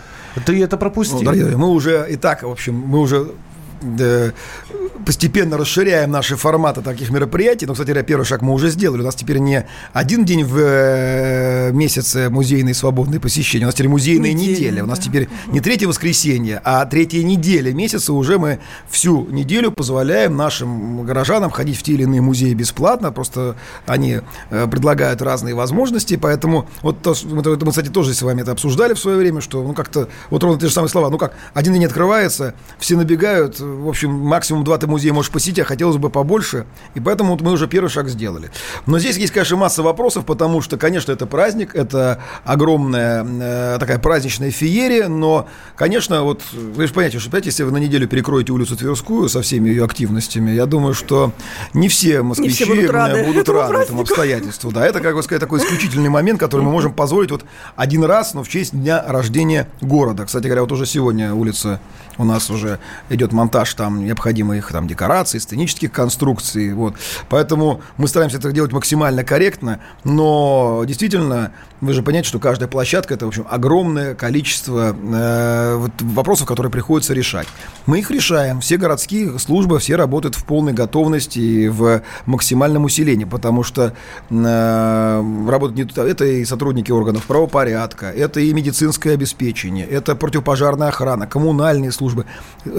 Ты 0.46 0.62
это 0.62 0.76
Ну, 0.76 0.80
пропустил. 0.80 1.20
дорогие 1.20 1.44
друзья, 1.44 1.58
мы 1.58 1.68
уже 1.70 2.06
и 2.08 2.16
так, 2.16 2.42
в 2.42 2.50
общем, 2.50 2.74
мы 2.74 3.00
уже 3.00 3.28
постепенно 5.04 5.56
расширяем 5.56 6.10
наши 6.10 6.36
форматы 6.36 6.80
таких 6.80 7.10
мероприятий. 7.10 7.66
Но, 7.66 7.72
кстати 7.72 7.88
говоря, 7.88 8.04
первый 8.04 8.24
шаг 8.24 8.42
мы 8.42 8.52
уже 8.52 8.70
сделали. 8.70 9.02
У 9.02 9.04
нас 9.04 9.14
теперь 9.14 9.38
не 9.38 9.66
один 9.92 10.24
день 10.24 10.44
в 10.44 10.56
э, 10.58 11.70
месяце 11.72 12.30
музейные 12.30 12.74
свободные 12.74 13.20
посещения. 13.20 13.64
У 13.64 13.68
нас 13.68 13.74
теперь 13.74 13.88
музейная 13.88 14.32
Неделя, 14.32 14.56
неделя. 14.56 14.84
У 14.84 14.86
нас 14.86 14.98
да. 14.98 15.04
теперь 15.04 15.28
не 15.48 15.60
третье 15.60 15.88
воскресенье, 15.88 16.60
а 16.64 16.84
третья 16.86 17.22
неделя 17.22 17.72
месяца. 17.72 18.12
Уже 18.12 18.38
мы 18.38 18.60
всю 18.90 19.26
неделю 19.26 19.72
позволяем 19.72 20.36
нашим 20.36 21.04
горожанам 21.04 21.50
ходить 21.50 21.76
в 21.76 21.82
те 21.82 21.92
или 21.92 22.02
иные 22.04 22.20
музеи 22.20 22.54
бесплатно. 22.54 23.12
Просто 23.12 23.56
они 23.86 24.20
э, 24.50 24.66
предлагают 24.68 25.22
разные 25.22 25.54
возможности. 25.54 26.16
Поэтому 26.16 26.68
вот 26.82 27.02
то, 27.02 27.14
мы, 27.24 27.70
кстати, 27.70 27.88
тоже 27.88 28.14
с 28.14 28.22
вами 28.22 28.42
это 28.42 28.52
обсуждали 28.52 28.94
в 28.94 28.98
свое 28.98 29.16
время, 29.16 29.40
что 29.40 29.62
ну 29.62 29.74
как-то 29.74 30.08
вот 30.30 30.42
ровно 30.42 30.60
те 30.60 30.68
же 30.68 30.72
самые 30.72 30.90
слова. 30.90 31.10
Ну 31.10 31.18
как, 31.18 31.34
один 31.54 31.72
день 31.72 31.84
открывается, 31.84 32.54
все 32.78 32.96
набегают. 32.96 33.60
В 33.72 33.88
общем, 33.88 34.10
максимум 34.10 34.64
два 34.64 34.78
ты 34.78 34.86
музея 34.86 35.12
можешь 35.12 35.30
посетить, 35.30 35.58
а 35.58 35.64
хотелось 35.64 35.96
бы 35.96 36.10
побольше. 36.10 36.66
И 36.94 37.00
поэтому 37.00 37.32
вот 37.32 37.40
мы 37.40 37.52
уже 37.52 37.66
первый 37.66 37.88
шаг 37.88 38.08
сделали. 38.08 38.50
Но 38.86 38.98
здесь 38.98 39.16
есть, 39.16 39.32
конечно, 39.32 39.56
масса 39.56 39.82
вопросов, 39.82 40.24
потому 40.24 40.60
что, 40.60 40.76
конечно, 40.76 41.12
это 41.12 41.26
праздник, 41.26 41.74
это 41.74 42.20
огромная 42.44 43.24
э, 43.24 43.76
такая 43.78 43.98
праздничная 43.98 44.50
феерия, 44.50 45.08
но, 45.08 45.48
конечно, 45.76 46.22
вот 46.22 46.42
вы 46.52 46.86
же 46.86 46.92
понимаете, 46.92 47.18
что 47.18 47.28
опять, 47.28 47.46
если 47.46 47.62
вы 47.62 47.70
на 47.70 47.78
неделю 47.78 48.08
перекроете 48.08 48.52
улицу 48.52 48.76
Тверскую 48.76 49.28
со 49.28 49.42
всеми 49.42 49.68
ее 49.68 49.84
активностями, 49.84 50.50
я 50.50 50.66
думаю, 50.66 50.94
что 50.94 51.32
не 51.74 51.88
все 51.88 52.22
москвичи 52.22 52.64
будут 52.64 52.84
э, 52.84 52.90
рады 52.90 53.24
будут 53.24 53.42
этому 53.42 53.58
рады 53.60 53.84
этому 53.84 54.02
обстоятельству. 54.02 54.72
Да, 54.72 54.86
это, 54.86 55.00
как 55.00 55.14
бы 55.14 55.22
сказать, 55.22 55.40
такой 55.40 55.58
исключительный 55.60 56.08
момент, 56.08 56.40
который 56.40 56.62
мы 56.62 56.70
можем 56.70 56.92
позволить 56.92 57.30
вот 57.30 57.44
один 57.76 58.04
раз, 58.04 58.34
но 58.34 58.42
в 58.42 58.48
честь 58.48 58.72
дня 58.72 59.02
рождения 59.06 59.68
города. 59.80 60.24
Кстати 60.24 60.44
говоря, 60.44 60.62
вот 60.62 60.72
уже 60.72 60.86
сегодня 60.86 61.34
улица 61.34 61.80
у 62.18 62.24
нас 62.24 62.50
уже 62.50 62.78
идет 63.08 63.32
монтаж 63.32 63.74
там 63.74 64.04
необходимых 64.04 64.70
там 64.72 64.86
декораций, 64.86 65.40
сценических 65.40 65.92
конструкций. 65.92 66.72
Вот. 66.72 66.94
Поэтому 67.28 67.80
мы 67.96 68.08
стараемся 68.08 68.38
это 68.38 68.52
делать 68.52 68.72
максимально 68.72 69.24
корректно, 69.24 69.80
но 70.04 70.84
действительно 70.86 71.52
вы 71.82 71.94
же 71.94 72.02
понимаете, 72.02 72.28
что 72.28 72.38
каждая 72.38 72.68
площадка 72.68 73.14
это, 73.14 73.26
в 73.26 73.28
общем, 73.28 73.44
огромное 73.50 74.14
количество 74.14 74.96
э, 74.96 75.74
вот, 75.76 75.90
вопросов, 76.00 76.46
которые 76.46 76.70
приходится 76.70 77.12
решать. 77.12 77.48
Мы 77.86 77.98
их 77.98 78.10
решаем. 78.12 78.60
Все 78.60 78.76
городские 78.76 79.36
службы, 79.40 79.80
все 79.80 79.96
работают 79.96 80.36
в 80.36 80.44
полной 80.44 80.72
готовности 80.72 81.40
и 81.40 81.68
в 81.68 82.02
максимальном 82.24 82.84
усилении, 82.84 83.24
потому 83.24 83.64
что 83.64 83.94
э, 84.30 85.44
работают 85.48 85.96
не, 85.96 86.02
это 86.08 86.24
и 86.24 86.44
сотрудники 86.44 86.92
органов 86.92 87.24
правопорядка, 87.24 88.06
это 88.06 88.38
и 88.38 88.52
медицинское 88.52 89.14
обеспечение, 89.14 89.84
это 89.84 90.14
противопожарная 90.14 90.88
охрана, 90.88 91.26
коммунальные 91.26 91.90
службы, 91.90 92.26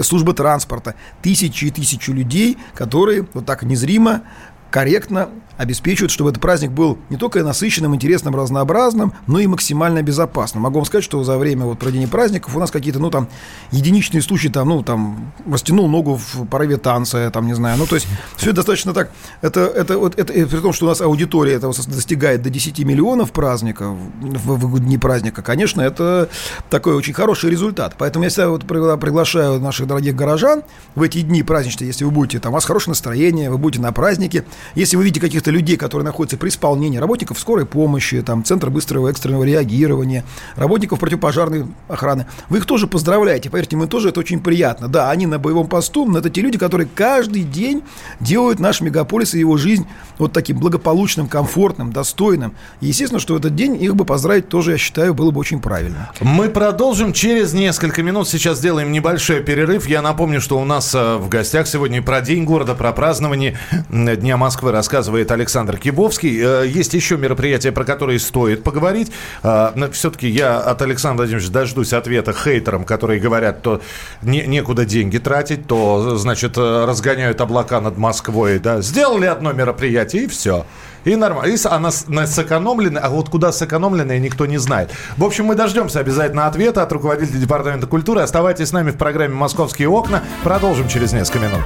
службы 0.00 0.32
транспорта. 0.32 0.94
Тысячи 1.20 1.66
и 1.66 1.70
тысячи 1.70 2.10
людей, 2.10 2.56
которые 2.74 3.28
вот 3.34 3.44
так 3.44 3.64
незримо 3.64 4.22
корректно 4.70 5.28
обеспечивают, 5.56 6.10
чтобы 6.10 6.30
этот 6.30 6.42
праздник 6.42 6.70
был 6.70 6.98
не 7.10 7.16
только 7.16 7.42
насыщенным, 7.42 7.94
интересным, 7.94 8.34
разнообразным, 8.34 9.12
но 9.26 9.38
и 9.38 9.46
максимально 9.46 10.02
безопасным. 10.02 10.62
Могу 10.62 10.76
вам 10.76 10.84
сказать, 10.86 11.04
что 11.04 11.22
за 11.24 11.38
время 11.38 11.64
вот 11.64 11.78
проведения 11.78 12.08
праздников 12.08 12.56
у 12.56 12.60
нас 12.60 12.70
какие-то, 12.70 12.98
ну, 12.98 13.10
там, 13.10 13.28
единичные 13.70 14.22
случаи, 14.22 14.48
там, 14.48 14.68
ну, 14.68 14.82
там, 14.82 15.32
растянул 15.50 15.88
ногу 15.88 16.16
в 16.16 16.46
порыве 16.46 16.76
танца, 16.76 17.30
там, 17.32 17.46
не 17.46 17.54
знаю, 17.54 17.78
ну, 17.78 17.86
то 17.86 17.94
есть, 17.94 18.06
все 18.36 18.52
достаточно 18.52 18.92
так, 18.92 19.10
это, 19.42 19.60
это, 19.60 19.98
вот, 19.98 20.18
это, 20.18 20.32
при 20.32 20.60
том, 20.60 20.72
что 20.72 20.86
у 20.86 20.88
нас 20.88 21.00
аудитория 21.00 21.54
этого 21.54 21.74
достигает 21.74 22.42
до 22.42 22.50
10 22.50 22.78
миллионов 22.80 23.32
праздников, 23.32 23.96
в, 24.20 24.66
в 24.66 24.80
дни 24.80 24.98
праздника, 24.98 25.42
конечно, 25.42 25.80
это 25.80 26.28
такой 26.70 26.94
очень 26.94 27.12
хороший 27.12 27.50
результат. 27.50 27.94
Поэтому 27.98 28.24
я 28.24 28.30
всегда 28.30 28.48
вот 28.48 28.64
приглашаю 28.64 29.60
наших 29.60 29.86
дорогих 29.86 30.14
горожан 30.14 30.62
в 30.94 31.02
эти 31.02 31.20
дни 31.20 31.42
праздничные, 31.42 31.88
если 31.88 32.04
вы 32.04 32.10
будете, 32.10 32.40
там, 32.40 32.52
у 32.52 32.54
вас 32.54 32.64
хорошее 32.64 32.92
настроение, 32.92 33.50
вы 33.50 33.58
будете 33.58 33.82
на 33.82 33.92
празднике, 33.92 34.44
если 34.74 34.96
вы 34.96 35.04
видите 35.04 35.20
каких-то 35.44 35.50
людей, 35.50 35.76
которые 35.76 36.04
находятся 36.04 36.36
при 36.36 36.48
исполнении, 36.48 36.98
работников 36.98 37.38
скорой 37.38 37.66
помощи, 37.66 38.22
там, 38.22 38.44
Центра 38.44 38.70
быстрого 38.70 39.08
экстренного 39.08 39.44
реагирования, 39.44 40.24
работников 40.56 40.98
противопожарной 40.98 41.66
охраны, 41.88 42.26
вы 42.48 42.58
их 42.58 42.66
тоже 42.66 42.86
поздравляете. 42.86 43.50
Поверьте, 43.50 43.76
мы 43.76 43.86
тоже 43.86 44.08
это 44.08 44.20
очень 44.20 44.40
приятно. 44.40 44.88
Да, 44.88 45.10
они 45.10 45.26
на 45.26 45.38
боевом 45.38 45.68
посту, 45.68 46.06
но 46.06 46.18
это 46.18 46.30
те 46.30 46.40
люди, 46.40 46.58
которые 46.58 46.88
каждый 46.94 47.42
день 47.42 47.82
делают 48.20 48.58
наш 48.58 48.80
мегаполис 48.80 49.34
и 49.34 49.38
его 49.38 49.56
жизнь 49.56 49.86
вот 50.18 50.32
таким 50.32 50.58
благополучным, 50.58 51.28
комфортным, 51.28 51.92
достойным. 51.92 52.54
И 52.80 52.86
естественно, 52.86 53.20
что 53.20 53.34
в 53.34 53.36
этот 53.36 53.54
день 53.54 53.82
их 53.82 53.94
бы 53.94 54.04
поздравить 54.04 54.48
тоже, 54.48 54.72
я 54.72 54.78
считаю, 54.78 55.14
было 55.14 55.30
бы 55.30 55.40
очень 55.40 55.60
правильно. 55.60 56.10
Мы 56.20 56.48
продолжим 56.48 57.12
через 57.12 57.52
несколько 57.52 58.02
минут. 58.02 58.28
Сейчас 58.28 58.58
сделаем 58.58 58.92
небольшой 58.92 59.42
перерыв. 59.42 59.88
Я 59.88 60.00
напомню, 60.02 60.40
что 60.40 60.58
у 60.58 60.64
нас 60.64 60.94
э, 60.94 61.16
в 61.16 61.28
гостях 61.28 61.66
сегодня 61.66 62.02
про 62.02 62.20
День 62.20 62.44
города, 62.44 62.74
про 62.74 62.92
празднование 62.92 63.58
Дня 63.90 64.36
Москвы 64.36 64.72
рассказывает 64.72 65.30
Александр 65.34 65.76
Кибовский. 65.76 66.40
Э, 66.40 66.66
есть 66.66 66.94
еще 66.94 67.16
мероприятия, 67.16 67.72
про 67.72 67.84
которые 67.84 68.18
стоит 68.18 68.62
поговорить. 68.62 69.12
Э, 69.42 69.70
Все-таки 69.92 70.28
я 70.28 70.58
от 70.58 70.80
Александра 70.82 71.24
Владимировича 71.24 71.52
дождусь 71.52 71.92
ответа 71.92 72.32
хейтерам, 72.32 72.84
которые 72.84 73.20
говорят, 73.20 73.62
то 73.62 73.80
не, 74.22 74.46
некуда 74.46 74.84
деньги 74.84 75.18
тратить, 75.18 75.66
то, 75.66 76.16
значит, 76.16 76.56
э, 76.56 76.84
разгоняют 76.86 77.40
облака 77.40 77.80
над 77.80 77.98
Москвой. 77.98 78.58
Да? 78.58 78.80
Сделали 78.80 79.26
одно 79.26 79.52
мероприятие, 79.52 80.24
и 80.24 80.26
все. 80.26 80.64
И 81.04 81.16
нормально. 81.16 81.52
И 81.52 81.58
она 81.64 81.90
сэкономлена, 81.90 83.00
а 83.00 83.10
вот 83.10 83.28
куда 83.28 83.52
сэкономленная, 83.52 84.18
никто 84.18 84.46
не 84.46 84.58
знает. 84.58 84.90
В 85.16 85.24
общем, 85.24 85.46
мы 85.46 85.54
дождемся 85.54 86.00
обязательно 86.00 86.46
ответа 86.46 86.82
от 86.82 86.92
руководителя 86.92 87.38
Департамента 87.38 87.86
культуры. 87.86 88.22
Оставайтесь 88.22 88.68
с 88.68 88.72
нами 88.72 88.90
в 88.90 88.96
программе 88.96 89.34
«Московские 89.34 89.88
окна». 89.88 90.22
Продолжим 90.42 90.88
через 90.88 91.12
несколько 91.12 91.40
минут. 91.40 91.60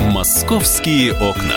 «Московские 0.00 1.12
окна». 1.12 1.56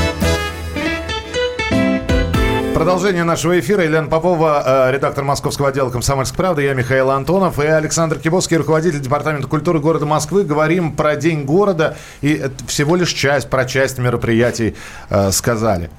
Продолжение 2.81 3.23
нашего 3.23 3.59
эфира. 3.59 3.83
Елена 3.83 4.07
Попова, 4.07 4.87
э, 4.87 4.91
редактор 4.91 5.23
московского 5.23 5.67
отдела 5.67 5.91
«Комсомольской 5.91 6.35
правды». 6.35 6.63
Я 6.63 6.73
Михаил 6.73 7.11
Антонов 7.11 7.59
и 7.59 7.67
Александр 7.67 8.17
Кибовский, 8.17 8.57
руководитель 8.57 8.99
Департамента 8.99 9.47
культуры 9.47 9.79
города 9.79 10.07
Москвы. 10.07 10.43
Говорим 10.43 10.95
про 10.95 11.15
День 11.15 11.45
города. 11.45 11.95
И 12.21 12.43
всего 12.65 12.95
лишь 12.95 13.13
часть, 13.13 13.51
про 13.51 13.65
часть 13.65 13.99
мероприятий 13.99 14.75
э, 15.11 15.29
сказали. 15.29 15.91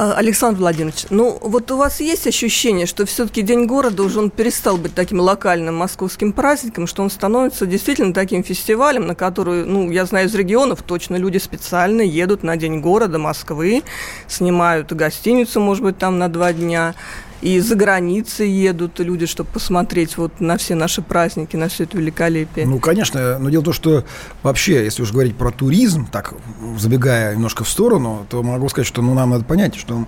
А, 0.00 0.12
Александр 0.12 0.60
Владимирович, 0.60 1.06
ну 1.10 1.36
вот 1.42 1.72
у 1.72 1.76
вас 1.76 1.98
есть 1.98 2.28
ощущение, 2.28 2.86
что 2.86 3.04
все-таки 3.04 3.42
День 3.42 3.66
города 3.66 4.04
уже 4.04 4.20
он 4.20 4.30
перестал 4.30 4.76
быть 4.76 4.94
таким 4.94 5.18
локальным 5.18 5.74
московским 5.74 6.32
праздником, 6.32 6.86
что 6.86 7.02
он 7.02 7.10
становится 7.10 7.66
действительно 7.66 8.14
таким 8.14 8.44
фестивалем, 8.44 9.08
на 9.08 9.16
который, 9.16 9.64
ну, 9.64 9.90
я 9.90 10.06
знаю 10.06 10.28
из 10.28 10.34
регионов 10.36 10.84
точно, 10.84 11.16
люди 11.16 11.38
специально 11.38 12.00
едут 12.00 12.44
на 12.44 12.56
День 12.56 12.80
города 12.80 13.18
Москвы, 13.18 13.82
снимают 14.28 14.92
гостиницу, 14.92 15.58
может 15.58 15.82
быть, 15.82 15.98
там 15.98 16.16
на 16.16 16.28
два 16.28 16.52
дня, 16.52 16.94
и 17.40 17.60
за 17.60 17.76
границей 17.76 18.50
едут 18.50 18.98
люди, 18.98 19.26
чтобы 19.26 19.50
посмотреть 19.50 20.16
вот 20.16 20.40
на 20.40 20.56
все 20.56 20.74
наши 20.74 21.02
праздники, 21.02 21.56
на 21.56 21.68
все 21.68 21.84
это 21.84 21.96
великолепие. 21.96 22.66
Ну, 22.66 22.78
конечно, 22.80 23.38
но 23.38 23.50
дело 23.50 23.62
в 23.62 23.64
том, 23.66 23.74
что 23.74 24.04
вообще, 24.42 24.84
если 24.84 25.02
уж 25.02 25.12
говорить 25.12 25.36
про 25.36 25.50
туризм, 25.50 26.06
так, 26.10 26.34
забегая 26.78 27.34
немножко 27.34 27.64
в 27.64 27.68
сторону, 27.68 28.26
то 28.28 28.42
могу 28.42 28.68
сказать, 28.68 28.88
что 28.88 29.02
ну, 29.02 29.14
нам 29.14 29.30
надо 29.30 29.44
понять, 29.44 29.76
что 29.76 30.04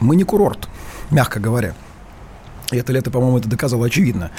мы 0.00 0.16
не 0.16 0.24
курорт, 0.24 0.68
мягко 1.10 1.40
говоря. 1.40 1.74
И 2.70 2.76
это 2.76 2.92
лето, 2.92 3.10
по-моему, 3.10 3.38
это 3.38 3.48
доказало 3.48 3.86
очевидно. 3.86 4.30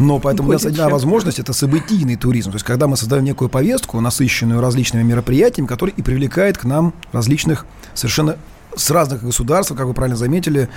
Но 0.00 0.18
поэтому 0.18 0.48
Будет 0.48 0.62
у 0.62 0.64
нас 0.64 0.72
одна 0.72 0.88
возможность– 0.88 1.38
это 1.40 1.52
событийный 1.52 2.16
туризм. 2.16 2.50
То 2.50 2.56
есть, 2.56 2.66
когда 2.66 2.88
мы 2.88 2.96
создаем 2.96 3.22
некую 3.22 3.48
повестку, 3.48 4.00
насыщенную 4.00 4.60
различными 4.60 5.04
мероприятиями, 5.04 5.68
которые 5.68 5.94
и 5.96 6.02
привлекает 6.02 6.58
к 6.58 6.64
нам 6.64 6.94
различных 7.12 7.64
совершенно 7.94 8.38
с 8.76 8.90
разных 8.90 9.24
государств, 9.24 9.74
как 9.74 9.86
вы 9.86 9.94
правильно 9.94 10.16
заметили, 10.16 10.68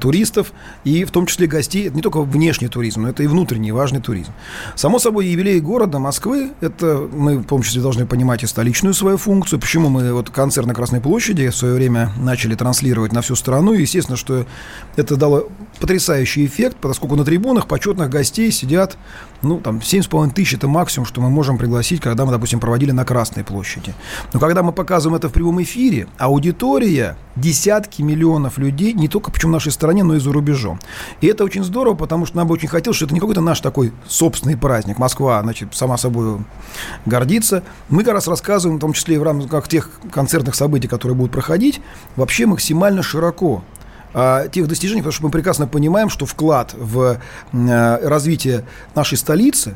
туристов, 0.00 0.52
и 0.84 1.04
в 1.04 1.10
том 1.12 1.26
числе 1.26 1.46
гостей. 1.46 1.86
Это 1.86 1.96
не 1.96 2.02
только 2.02 2.20
внешний 2.22 2.68
туризм, 2.68 3.02
но 3.02 3.08
это 3.08 3.22
и 3.22 3.26
внутренний 3.26 3.72
важный 3.72 4.00
туризм. 4.00 4.32
Само 4.74 4.98
собой, 4.98 5.26
юбилей 5.26 5.60
города 5.60 5.98
Москвы, 5.98 6.50
это 6.60 7.08
мы 7.12 7.38
в 7.38 7.44
том 7.44 7.62
числе 7.62 7.80
должны 7.80 8.06
понимать 8.06 8.42
и 8.42 8.46
столичную 8.46 8.92
свою 8.92 9.16
функцию. 9.16 9.60
Почему 9.60 9.88
мы 9.88 10.12
вот 10.12 10.30
концерт 10.30 10.66
на 10.66 10.74
Красной 10.74 11.00
площади 11.00 11.48
в 11.48 11.56
свое 11.56 11.74
время 11.74 12.10
начали 12.18 12.54
транслировать 12.56 13.12
на 13.12 13.22
всю 13.22 13.36
страну. 13.36 13.72
И, 13.72 13.82
естественно, 13.82 14.16
что 14.16 14.44
это 14.96 15.16
дало 15.16 15.48
потрясающий 15.80 16.44
эффект, 16.44 16.76
поскольку 16.80 17.14
на 17.16 17.24
трибунах 17.24 17.68
почетных 17.68 18.10
гостей 18.10 18.50
сидят 18.50 18.98
ну, 19.42 19.60
там, 19.60 19.78
7,5 19.78 20.32
тысяч– 20.32 20.54
это 20.54 20.68
максимум, 20.68 21.06
что 21.06 21.20
мы 21.20 21.30
можем 21.30 21.58
пригласить, 21.58 22.00
когда 22.00 22.24
мы, 22.24 22.32
допустим, 22.32 22.60
проводили 22.60 22.90
на 22.90 23.04
Красной 23.04 23.44
площади. 23.44 23.94
Но 24.32 24.40
когда 24.40 24.62
мы 24.62 24.72
показываем 24.72 25.16
это 25.16 25.28
в 25.28 25.32
прямом 25.32 25.62
эфире, 25.62 26.08
аудитория– 26.18 27.11
десятки 27.36 28.02
миллионов 28.02 28.58
людей, 28.58 28.92
не 28.92 29.08
только 29.08 29.30
причем 29.30 29.48
в 29.50 29.52
нашей 29.52 29.72
стране, 29.72 30.04
но 30.04 30.14
и 30.16 30.18
за 30.18 30.32
рубежом. 30.32 30.80
И 31.20 31.26
это 31.26 31.44
очень 31.44 31.64
здорово, 31.64 31.94
потому 31.94 32.26
что 32.26 32.36
нам 32.36 32.48
бы 32.48 32.54
очень 32.54 32.68
хотелось, 32.68 32.96
что 32.96 33.06
это 33.06 33.14
не 33.14 33.20
какой-то 33.20 33.40
наш 33.40 33.60
такой 33.60 33.92
собственный 34.06 34.56
праздник. 34.56 34.98
Москва, 34.98 35.40
значит, 35.42 35.74
сама 35.74 35.96
собой 35.96 36.38
гордится. 37.06 37.62
Мы 37.88 38.04
как 38.04 38.14
раз 38.14 38.28
рассказываем, 38.28 38.78
в 38.78 38.80
том 38.80 38.92
числе 38.92 39.16
и 39.16 39.18
в 39.18 39.22
рамках 39.22 39.68
тех 39.68 39.90
концертных 40.10 40.54
событий, 40.54 40.88
которые 40.88 41.16
будут 41.16 41.32
проходить, 41.32 41.80
вообще 42.16 42.46
максимально 42.46 43.02
широко 43.02 43.62
а, 44.14 44.48
тех 44.48 44.68
достижений, 44.68 45.00
потому 45.00 45.12
что 45.12 45.24
мы 45.24 45.30
прекрасно 45.30 45.66
понимаем, 45.66 46.10
что 46.10 46.26
вклад 46.26 46.74
в 46.74 47.18
э, 47.52 48.08
развитие 48.08 48.64
нашей 48.94 49.16
столицы 49.16 49.74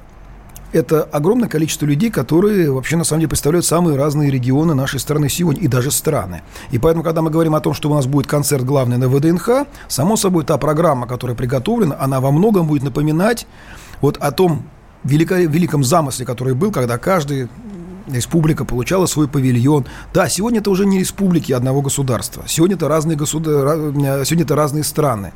это 0.73 1.03
огромное 1.03 1.49
количество 1.49 1.87
людей, 1.87 2.11
которые 2.11 2.71
вообще 2.71 2.97
на 2.97 3.05
самом 3.05 3.21
деле 3.21 3.29
представляют 3.29 3.67
самые 3.67 3.97
разные 3.97 4.31
регионы 4.31 4.75
нашей 4.75 5.01
страны 5.01 5.29
сегодня 5.29 5.63
и 5.63 5.69
даже 5.69 5.91
страны. 5.91 6.43
И 6.71 6.79
поэтому, 6.79 7.03
когда 7.05 7.23
мы 7.23 7.31
говорим 7.31 7.55
о 7.55 7.61
том, 7.61 7.75
что 7.75 7.91
у 7.91 7.95
нас 7.95 8.07
будет 8.07 8.27
концерт 8.27 8.65
главный 8.65 8.99
на 8.99 9.09
ВДНХ, 9.09 9.67
само 9.89 10.17
собой 10.17 10.45
та 10.45 10.59
программа, 10.59 11.07
которая 11.07 11.37
приготовлена, 11.37 11.97
она 11.99 12.21
во 12.21 12.31
многом 12.31 12.67
будет 12.67 12.83
напоминать 12.83 13.47
вот 14.01 14.17
о 14.19 14.31
том 14.33 14.65
велико, 15.05 15.37
великом 15.37 15.85
замысле, 15.85 16.27
который 16.27 16.55
был, 16.55 16.73
когда 16.73 16.99
каждый 16.99 17.49
республика 18.09 18.65
получала 18.65 19.07
свой 19.07 19.29
павильон. 19.29 19.87
Да, 20.13 20.29
сегодня 20.29 20.61
это 20.61 20.71
уже 20.71 20.87
не 20.87 20.99
республики 20.99 21.53
одного 21.53 21.83
государства. 21.83 22.45
Сегодня 22.47 22.77
это 22.77 22.89
разные, 22.89 23.17
государ... 23.17 23.79
сегодня 24.25 24.45
это 24.45 24.55
разные 24.55 24.85
страны. 24.85 25.33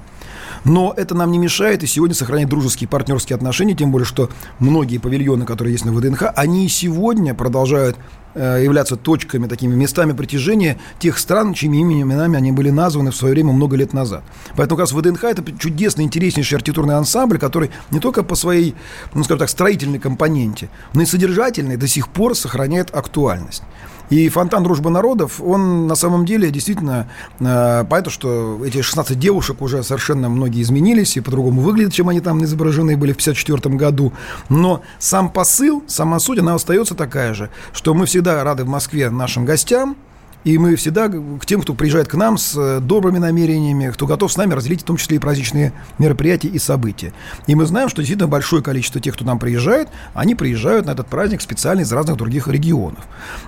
Но 0.64 0.92
это 0.96 1.14
нам 1.14 1.30
не 1.30 1.38
мешает 1.38 1.82
и 1.82 1.86
сегодня 1.86 2.14
сохранять 2.14 2.48
дружеские 2.48 2.88
партнерские 2.88 3.36
отношения, 3.36 3.74
тем 3.74 3.90
более, 3.90 4.06
что 4.06 4.30
многие 4.58 4.98
павильоны, 4.98 5.46
которые 5.46 5.72
есть 5.72 5.84
на 5.84 5.92
ВДНХ, 5.92 6.24
они 6.36 6.66
и 6.66 6.68
сегодня 6.68 7.34
продолжают 7.34 7.96
э, 7.96 8.00
являться 8.34 8.96
точками, 8.96 9.46
такими 9.46 9.74
местами 9.74 10.12
притяжения 10.12 10.78
тех 10.98 11.18
стран, 11.18 11.54
чьими 11.54 11.78
именами 11.80 12.36
они 12.36 12.52
были 12.52 12.70
названы 12.70 13.10
в 13.10 13.16
свое 13.16 13.34
время 13.34 13.52
много 13.52 13.76
лет 13.76 13.92
назад. 13.92 14.22
Поэтому 14.56 14.78
как 14.78 14.90
раз 14.90 14.92
ВДНХ 14.92 15.24
это 15.24 15.44
чудесный, 15.58 16.04
интереснейший 16.04 16.56
архитектурный 16.56 16.96
ансамбль, 16.96 17.38
который 17.38 17.70
не 17.90 18.00
только 18.00 18.22
по 18.22 18.34
своей, 18.34 18.74
ну, 19.14 19.24
скажем 19.24 19.40
так, 19.40 19.48
строительной 19.48 19.98
компоненте, 19.98 20.68
но 20.92 21.02
и 21.02 21.06
содержательной 21.06 21.76
до 21.76 21.86
сих 21.86 22.08
пор 22.08 22.34
сохраняет 22.36 22.94
актуальность. 22.94 23.62
И 24.10 24.28
фонтан 24.28 24.64
дружбы 24.64 24.90
народов, 24.90 25.40
он 25.40 25.86
на 25.86 25.94
самом 25.94 26.26
деле 26.26 26.50
действительно, 26.50 27.08
э, 27.38 27.84
понятно, 27.88 28.10
что 28.10 28.60
эти 28.64 28.82
16 28.82 29.18
девушек 29.18 29.62
уже 29.62 29.84
совершенно 29.84 30.28
многие 30.28 30.62
изменились 30.62 31.16
и 31.16 31.20
по-другому 31.20 31.60
выглядят, 31.60 31.94
чем 31.94 32.08
они 32.08 32.20
там 32.20 32.42
изображены 32.42 32.96
были 32.96 33.12
в 33.12 33.18
54 33.18 33.76
году. 33.76 34.12
Но 34.48 34.82
сам 34.98 35.30
посыл, 35.30 35.84
сама 35.86 36.18
суть, 36.18 36.40
она 36.40 36.54
остается 36.54 36.96
такая 36.96 37.34
же, 37.34 37.50
что 37.72 37.94
мы 37.94 38.06
всегда 38.06 38.42
рады 38.42 38.64
в 38.64 38.68
Москве 38.68 39.10
нашим 39.10 39.44
гостям, 39.44 39.96
и 40.44 40.56
мы 40.56 40.76
всегда 40.76 41.08
к 41.08 41.44
тем, 41.44 41.60
кто 41.60 41.74
приезжает 41.74 42.08
к 42.08 42.14
нам 42.14 42.38
с 42.38 42.56
э, 42.56 42.80
добрыми 42.80 43.18
намерениями, 43.18 43.90
кто 43.90 44.06
готов 44.06 44.32
с 44.32 44.36
нами 44.36 44.54
разделить 44.54 44.82
в 44.82 44.84
том 44.84 44.96
числе 44.96 45.16
и 45.16 45.18
праздничные 45.18 45.72
мероприятия 45.98 46.48
и 46.48 46.58
события. 46.58 47.12
И 47.46 47.54
мы 47.54 47.66
знаем, 47.66 47.88
что 47.88 48.00
действительно 48.00 48.28
большое 48.28 48.62
количество 48.62 49.00
тех, 49.00 49.14
кто 49.14 49.24
нам 49.24 49.38
приезжает, 49.38 49.88
они 50.14 50.34
приезжают 50.34 50.86
на 50.86 50.92
этот 50.92 51.08
праздник 51.08 51.42
специально 51.42 51.82
из 51.82 51.92
разных 51.92 52.16
других 52.16 52.48
регионов. 52.48 53.04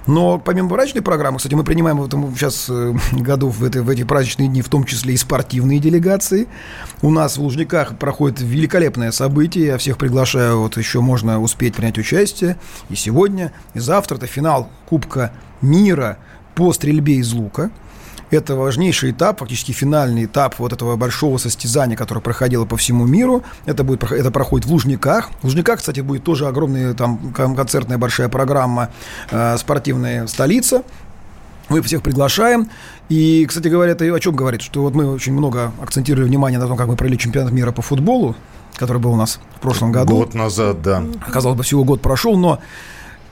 Но 0.06 0.38
помимо 0.38 0.68
праздничной 0.68 1.02
программы, 1.02 1.38
кстати, 1.38 1.54
мы 1.54 1.64
принимаем 1.64 1.98
в 1.98 2.04
этом 2.04 2.34
сейчас 2.36 2.66
э, 2.68 2.94
году 3.12 3.48
в, 3.48 3.64
это, 3.64 3.82
в 3.82 3.88
эти 3.88 4.04
праздничные 4.04 4.48
дни 4.48 4.60
в 4.60 4.68
том 4.68 4.84
числе 4.84 5.14
и 5.14 5.16
спортивные 5.16 5.78
делегации. 5.78 6.46
У 7.00 7.10
нас 7.10 7.38
в 7.38 7.42
Лужниках 7.42 7.96
проходит 7.96 8.40
великолепное 8.40 9.12
событие. 9.12 9.66
Я 9.66 9.78
всех 9.78 9.96
приглашаю, 9.96 10.60
вот 10.60 10.76
еще 10.76 11.00
можно 11.00 11.40
успеть 11.40 11.74
принять 11.74 11.96
участие. 11.96 12.58
И 12.90 12.96
сегодня, 12.96 13.52
и 13.72 13.78
завтра 13.78 14.16
это 14.16 14.26
финал 14.26 14.68
Кубка 14.86 15.32
мира– 15.62 16.18
по 16.54 16.72
стрельбе 16.72 17.16
из 17.16 17.32
лука. 17.32 17.70
Это 18.30 18.56
важнейший 18.56 19.10
этап, 19.10 19.40
фактически 19.40 19.72
финальный 19.72 20.24
этап 20.24 20.58
вот 20.58 20.72
этого 20.72 20.96
большого 20.96 21.36
состязания, 21.36 21.98
которое 21.98 22.22
проходило 22.22 22.64
по 22.64 22.78
всему 22.78 23.06
миру. 23.06 23.42
Это, 23.66 23.84
будет, 23.84 24.10
это 24.10 24.30
проходит 24.30 24.66
в 24.66 24.72
Лужниках. 24.72 25.30
В 25.42 25.44
Лужниках, 25.44 25.80
кстати, 25.80 26.00
будет 26.00 26.24
тоже 26.24 26.46
огромная 26.46 26.94
там 26.94 27.32
концертная 27.34 27.98
большая 27.98 28.30
программа 28.30 28.88
э, 29.30 29.58
«Спортивная 29.58 30.26
столица». 30.28 30.82
Мы 31.68 31.82
всех 31.82 32.02
приглашаем. 32.02 32.70
И, 33.10 33.44
кстати 33.46 33.68
говоря, 33.68 33.92
это 33.92 34.04
о 34.04 34.18
чем 34.18 34.34
говорит? 34.34 34.62
Что 34.62 34.82
вот 34.82 34.94
мы 34.94 35.10
очень 35.10 35.34
много 35.34 35.72
акцентировали 35.82 36.26
внимание 36.26 36.58
на 36.58 36.66
том, 36.66 36.76
как 36.76 36.86
мы 36.86 36.96
провели 36.96 37.18
чемпионат 37.18 37.52
мира 37.52 37.70
по 37.70 37.82
футболу, 37.82 38.34
который 38.76 38.98
был 38.98 39.12
у 39.12 39.16
нас 39.16 39.40
в 39.56 39.60
прошлом 39.60 39.92
году. 39.92 40.16
Год 40.16 40.34
назад, 40.34 40.80
да. 40.80 41.04
Казалось 41.30 41.58
бы, 41.58 41.64
всего 41.64 41.84
год 41.84 42.00
прошел, 42.00 42.38
но 42.38 42.60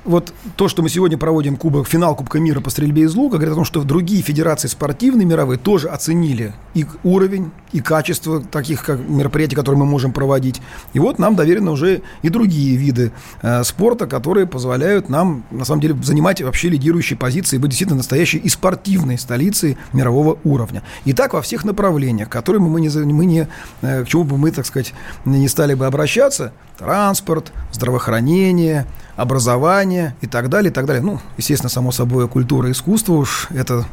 вот 0.05 0.33
то, 0.57 0.69
что 0.69 0.83
мы 0.83 0.89
сегодня 0.89 1.19
проводим 1.19 1.57
кубок, 1.57 1.87
финал 1.87 2.15
Кубка 2.15 2.39
мира 2.39 2.61
по 2.61 2.71
стрельбе 2.71 3.03
из 3.03 3.15
лука, 3.15 3.37
говорит 3.37 3.53
о 3.53 3.57
том, 3.57 3.65
что 3.65 3.83
другие 3.83 4.23
федерации 4.23 4.69
спортивные 4.69 5.27
мировые 5.27 5.59
тоже 5.59 5.89
оценили 5.89 6.55
и 6.75 6.87
уровень, 7.05 7.51
и 7.73 7.81
качество 7.81 8.41
таких 8.41 8.85
как 8.85 8.99
мероприятий, 9.01 9.57
которые 9.57 9.79
мы 9.79 9.87
можем 9.87 10.13
проводить. 10.13 10.61
И 10.93 10.99
вот 10.99 11.19
нам 11.19 11.37
доверены 11.37 11.71
уже 11.71 12.03
и 12.23 12.29
другие 12.29 12.77
виды 12.77 13.13
э, 13.43 13.63
спорта, 13.65 14.07
которые 14.07 14.47
позволяют 14.47 15.09
нам, 15.09 15.45
на 15.51 15.65
самом 15.65 15.81
деле, 15.81 15.97
занимать 16.03 16.41
вообще 16.41 16.69
лидирующие 16.69 17.19
позиции 17.19 17.57
и 17.57 17.59
быть 17.59 17.71
действительно 17.71 17.99
настоящей 17.99 18.39
и 18.39 18.49
спортивной 18.49 19.19
столицей 19.19 19.77
мирового 19.93 20.39
уровня. 20.45 20.83
И 21.05 21.13
так 21.13 21.35
во 21.35 21.43
всех 21.43 21.65
направлениях, 21.65 22.29
которые 22.29 22.63
мы 22.63 22.81
не, 22.81 22.89
мы 22.89 23.27
не 23.27 23.47
э, 23.83 24.05
к 24.05 24.09
чему 24.09 24.25
бы 24.25 24.39
мы, 24.39 24.51
так 24.51 24.67
сказать, 24.67 24.95
не 25.25 25.49
стали 25.49 25.75
бы 25.75 25.87
обращаться, 25.87 26.53
транспорт, 26.79 27.53
здравоохранение, 27.73 28.87
образование 29.21 30.17
и 30.23 30.27
так 30.27 30.49
далее, 30.49 30.71
и 30.71 30.73
так 30.73 30.87
далее. 30.87 31.03
Ну, 31.03 31.21
естественно, 31.37 31.69
само 31.69 31.93
собой, 31.93 32.27
культура 32.27 32.69
и 32.69 32.73
искусство 32.73 33.13
уж 33.15 33.49
это 33.51 33.85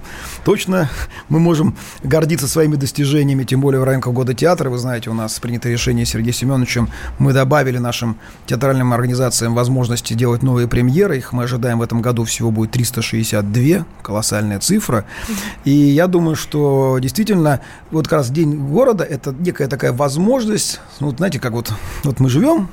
точно 0.45 0.89
мы 1.27 1.39
можем 1.39 1.75
гордиться 2.01 2.47
своими 2.47 2.77
достижениями, 2.77 3.43
тем 3.43 3.59
более 3.59 3.81
в 3.81 3.83
рамках 3.83 4.13
года 4.13 4.33
театра. 4.33 4.69
Вы 4.69 4.77
знаете, 4.77 5.09
у 5.09 5.13
нас 5.13 5.37
принято 5.39 5.67
решение 5.67 6.05
Сергеем 6.05 6.33
Семеновичем, 6.33 6.89
мы 7.19 7.33
добавили 7.33 7.77
нашим 7.77 8.17
театральным 8.45 8.93
организациям 8.93 9.53
возможности 9.53 10.13
делать 10.13 10.43
новые 10.43 10.69
премьеры. 10.69 11.17
Их 11.17 11.33
мы 11.33 11.43
ожидаем 11.43 11.79
в 11.79 11.81
этом 11.81 12.01
году 12.01 12.23
всего 12.23 12.49
будет 12.49 12.71
362, 12.71 13.85
колоссальная 14.01 14.59
цифра. 14.59 15.03
И 15.65 15.71
я 15.71 16.07
думаю, 16.07 16.37
что 16.37 16.99
действительно, 17.01 17.59
вот 17.91 18.07
как 18.07 18.19
раз 18.19 18.29
День 18.29 18.55
города– 18.69 19.03
это 19.09 19.35
некая 19.37 19.67
такая 19.67 19.91
возможность, 19.91 20.79
ну, 21.01 21.07
вот 21.07 21.17
знаете, 21.17 21.39
как 21.39 21.51
вот, 21.51 21.73
вот 22.03 22.21
мы 22.21 22.29
живем, 22.29 22.69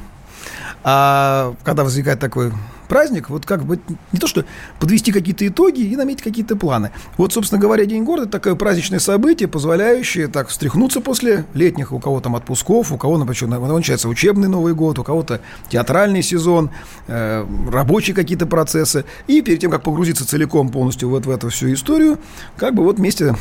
а 0.84 1.54
когда 1.64 1.82
возникает 1.82 2.20
такой 2.20 2.52
праздник, 2.88 3.30
вот 3.30 3.46
как 3.46 3.64
бы 3.64 3.78
не 4.12 4.18
то, 4.18 4.26
что 4.26 4.44
подвести 4.78 5.12
какие-то 5.12 5.46
итоги 5.46 5.80
и 5.80 5.96
наметить 5.96 6.22
какие-то 6.22 6.56
планы. 6.56 6.90
Вот, 7.16 7.32
собственно 7.32 7.60
говоря, 7.60 7.84
День 7.84 8.04
города– 8.04 8.28
такое 8.30 8.54
праздничное 8.54 8.98
событие, 8.98 9.48
позволяющее 9.48 10.28
так 10.28 10.48
встряхнуться 10.48 11.00
после 11.00 11.44
летних, 11.54 11.92
у 11.92 11.98
кого 11.98 12.20
там 12.20 12.36
отпусков, 12.36 12.92
у 12.92 12.96
кого, 12.96 13.18
например, 13.18 13.58
начинается 13.60 14.08
учебный 14.08 14.48
Новый 14.48 14.74
год, 14.74 14.98
у 14.98 15.04
кого-то 15.04 15.40
театральный 15.68 16.22
сезон, 16.22 16.70
э, 17.06 17.44
рабочие 17.70 18.14
какие-то 18.14 18.46
процессы. 18.46 19.04
И 19.26 19.42
перед 19.42 19.60
тем, 19.60 19.70
как 19.70 19.82
погрузиться 19.82 20.26
целиком 20.26 20.68
полностью 20.68 21.08
вот 21.08 21.26
в 21.26 21.30
эту 21.30 21.50
всю 21.50 21.72
историю, 21.72 22.18
как 22.56 22.74
бы 22.74 22.82
вот 22.82 22.98
вместе 22.98 23.34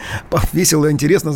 весело, 0.52 0.90
интересно, 0.90 1.32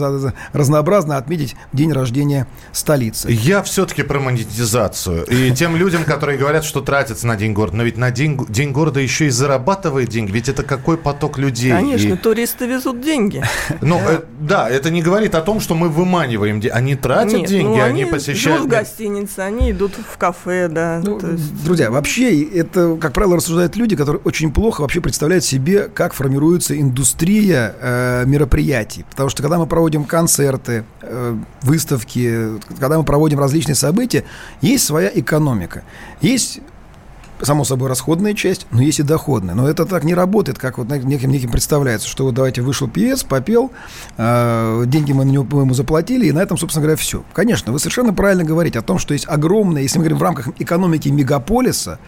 разнообразно 0.52 1.16
отметить 1.16 1.56
день 1.72 1.92
рождения 1.92 2.46
столицы. 2.72 3.28
Я 3.30 3.62
все-таки 3.62 4.02
про 4.02 4.20
монетизацию. 4.20 5.24
И 5.26 5.50
тем 5.52 5.76
людям, 5.76 6.04
которые 6.04 6.38
говорят, 6.38 6.64
что 6.64 6.80
тратятся 6.80 7.26
на 7.26 7.36
День 7.36 7.51
города, 7.52 7.76
но 7.76 7.82
ведь 7.82 7.96
на 7.96 8.10
День, 8.10 8.38
день 8.48 8.72
города 8.72 9.00
еще 9.00 9.26
и 9.26 9.30
зарабатывает 9.30 10.08
деньги, 10.08 10.32
ведь 10.32 10.48
это 10.48 10.62
какой 10.62 10.96
поток 10.96 11.38
людей. 11.38 11.72
Конечно, 11.72 12.14
и... 12.14 12.16
туристы 12.16 12.66
везут 12.66 13.00
деньги. 13.00 13.42
Ну, 13.80 13.98
да. 13.98 14.12
Э, 14.12 14.20
да, 14.40 14.70
это 14.70 14.90
не 14.90 15.02
говорит 15.02 15.34
о 15.34 15.40
том, 15.40 15.60
что 15.60 15.74
мы 15.74 15.88
выманиваем 15.88 16.60
деньги. 16.60 16.72
Они 16.72 16.94
тратят 16.94 17.40
Нет, 17.40 17.48
деньги, 17.48 17.78
ну, 17.78 17.82
они, 17.82 18.02
они 18.02 18.04
посещают... 18.04 18.58
живут 18.58 18.60
в 18.62 18.68
гостинице, 18.68 19.40
они 19.40 19.72
идут 19.72 19.92
в 19.94 20.18
кафе, 20.18 20.68
да. 20.68 21.00
Ну, 21.02 21.18
есть... 21.20 21.64
Друзья, 21.64 21.90
вообще, 21.90 22.42
это, 22.42 22.96
как 23.00 23.12
правило, 23.12 23.36
рассуждают 23.36 23.76
люди, 23.76 23.96
которые 23.96 24.20
очень 24.24 24.52
плохо 24.52 24.82
вообще 24.82 25.00
представляют 25.00 25.44
себе, 25.44 25.88
как 25.92 26.12
формируется 26.12 26.78
индустрия 26.78 27.74
э, 27.80 28.24
мероприятий. 28.26 29.04
Потому 29.10 29.28
что, 29.30 29.42
когда 29.42 29.58
мы 29.58 29.66
проводим 29.66 30.04
концерты, 30.04 30.84
э, 31.02 31.36
выставки, 31.62 32.58
когда 32.78 32.98
мы 32.98 33.04
проводим 33.04 33.38
различные 33.38 33.74
события, 33.74 34.24
есть 34.60 34.84
своя 34.84 35.10
экономика. 35.12 35.82
Есть 36.20 36.60
само 37.42 37.64
собой, 37.64 37.88
расходная 37.88 38.34
часть, 38.34 38.66
но 38.70 38.80
есть 38.80 39.00
и 39.00 39.02
доходная. 39.02 39.54
Но 39.54 39.68
это 39.68 39.84
так 39.84 40.04
не 40.04 40.14
работает, 40.14 40.58
как 40.58 40.78
вот 40.78 40.88
неким, 40.88 41.30
неким 41.30 41.50
представляется, 41.50 42.08
что 42.08 42.24
вот 42.24 42.34
давайте 42.34 42.62
вышел 42.62 42.88
певец, 42.88 43.24
попел, 43.24 43.72
э, 44.16 44.84
деньги 44.86 45.12
мы 45.12 45.24
на 45.24 45.30
него 45.30 45.60
ему 45.60 45.74
заплатили, 45.74 46.26
и 46.26 46.32
на 46.32 46.40
этом, 46.40 46.56
собственно 46.56 46.82
говоря, 46.82 46.96
все. 46.96 47.24
Конечно, 47.32 47.72
вы 47.72 47.78
совершенно 47.78 48.12
правильно 48.12 48.44
говорите 48.44 48.78
о 48.78 48.82
том, 48.82 48.98
что 48.98 49.14
есть 49.14 49.26
огромная, 49.28 49.82
если 49.82 49.98
мы 49.98 50.04
говорим 50.04 50.18
в 50.18 50.22
рамках 50.22 50.48
экономики 50.58 51.08
мегаполиса, 51.08 51.98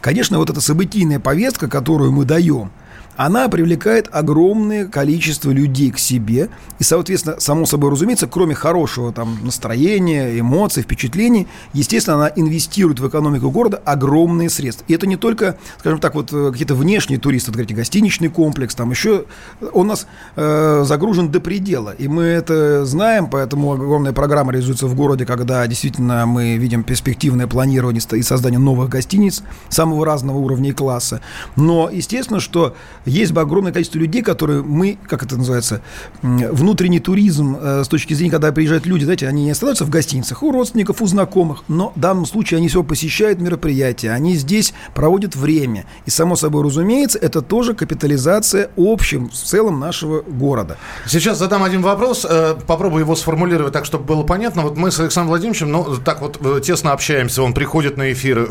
конечно, 0.00 0.38
вот 0.38 0.50
эта 0.50 0.60
событийная 0.60 1.20
повестка, 1.20 1.68
которую 1.68 2.12
мы 2.12 2.24
даем– 2.24 2.70
она 3.16 3.48
привлекает 3.48 4.08
огромное 4.10 4.86
количество 4.86 5.50
людей 5.50 5.90
к 5.92 5.98
себе. 5.98 6.48
И, 6.78 6.84
соответственно, 6.84 7.38
само 7.38 7.66
собой 7.66 7.90
разумеется, 7.90 8.26
кроме 8.26 8.54
хорошего 8.54 9.12
там, 9.12 9.38
настроения, 9.44 10.38
эмоций, 10.38 10.82
впечатлений, 10.82 11.46
естественно, 11.72 12.16
она 12.16 12.32
инвестирует 12.34 12.98
в 12.98 13.08
экономику 13.08 13.50
города 13.50 13.80
огромные 13.84 14.50
средства. 14.50 14.84
И 14.88 14.94
это 14.94 15.06
не 15.06 15.16
только, 15.16 15.56
скажем 15.78 16.00
так, 16.00 16.14
вот 16.14 16.32
э, 16.32 16.50
какие-то 16.50 16.74
внешние 16.74 17.20
туристы, 17.20 17.50
вот, 17.50 17.56
говорите, 17.56 17.74
гостиничный 17.74 18.28
комплекс, 18.28 18.74
там 18.74 18.90
еще 18.90 19.26
он 19.72 19.84
у 19.84 19.88
нас 19.88 20.06
э, 20.36 20.82
загружен 20.84 21.30
до 21.30 21.40
предела. 21.40 21.90
И 21.90 22.08
мы 22.08 22.22
это 22.24 22.86
знаем, 22.86 23.28
поэтому 23.28 23.72
огромная 23.72 24.12
программа 24.12 24.52
реализуется 24.52 24.86
в 24.86 24.94
городе, 24.94 25.26
когда 25.26 25.66
действительно 25.66 26.24
мы 26.24 26.56
видим 26.56 26.82
перспективное 26.82 27.46
планирование 27.46 28.02
и 28.12 28.22
создание 28.22 28.58
новых 28.58 28.88
гостиниц 28.88 29.42
самого 29.68 30.06
разного 30.06 30.38
уровня 30.38 30.70
и 30.70 30.72
класса. 30.72 31.20
Но, 31.56 31.90
естественно, 31.90 32.40
что 32.40 32.74
есть 33.04 33.32
бы 33.32 33.40
огромное 33.40 33.72
количество 33.72 33.98
людей, 33.98 34.22
которые 34.22 34.62
мы, 34.62 34.98
как 35.06 35.22
это 35.22 35.36
называется, 35.36 35.82
внутренний 36.22 37.00
туризм 37.00 37.56
э, 37.60 37.84
с 37.84 37.88
точки 37.88 38.14
зрения, 38.14 38.30
когда 38.30 38.52
приезжают 38.52 38.86
люди, 38.86 39.04
знаете, 39.04 39.28
они 39.28 39.44
не 39.44 39.50
останавливаются 39.50 39.84
в 39.84 39.90
гостиницах, 39.90 40.42
у 40.42 40.52
родственников, 40.52 41.02
у 41.02 41.06
знакомых, 41.06 41.64
но 41.68 41.92
в 41.94 42.00
данном 42.00 42.26
случае 42.26 42.58
они 42.58 42.68
все 42.68 42.82
посещают 42.82 43.40
мероприятия, 43.40 44.10
они 44.10 44.36
здесь 44.36 44.74
проводят 44.94 45.36
время. 45.36 45.84
И, 46.06 46.10
само 46.10 46.36
собой 46.36 46.64
разумеется, 46.64 47.18
это 47.18 47.42
тоже 47.42 47.74
капитализация 47.74 48.70
общим, 48.76 49.28
в 49.28 49.34
целом 49.34 49.80
нашего 49.80 50.22
города. 50.22 50.76
Сейчас 51.06 51.38
задам 51.38 51.62
один 51.62 51.82
вопрос, 51.82 52.26
э, 52.28 52.56
попробую 52.66 53.02
его 53.02 53.16
сформулировать 53.16 53.72
так, 53.72 53.84
чтобы 53.84 54.04
было 54.04 54.22
понятно. 54.22 54.62
Вот 54.62 54.76
мы 54.76 54.90
с 54.90 54.98
Александром 55.00 55.28
Владимировичем, 55.28 55.70
ну, 55.70 55.96
так 56.04 56.20
вот 56.20 56.38
э, 56.40 56.60
тесно 56.62 56.92
общаемся, 56.92 57.42
он 57.42 57.52
приходит 57.52 57.96
на 57.96 58.12
эфир 58.12 58.48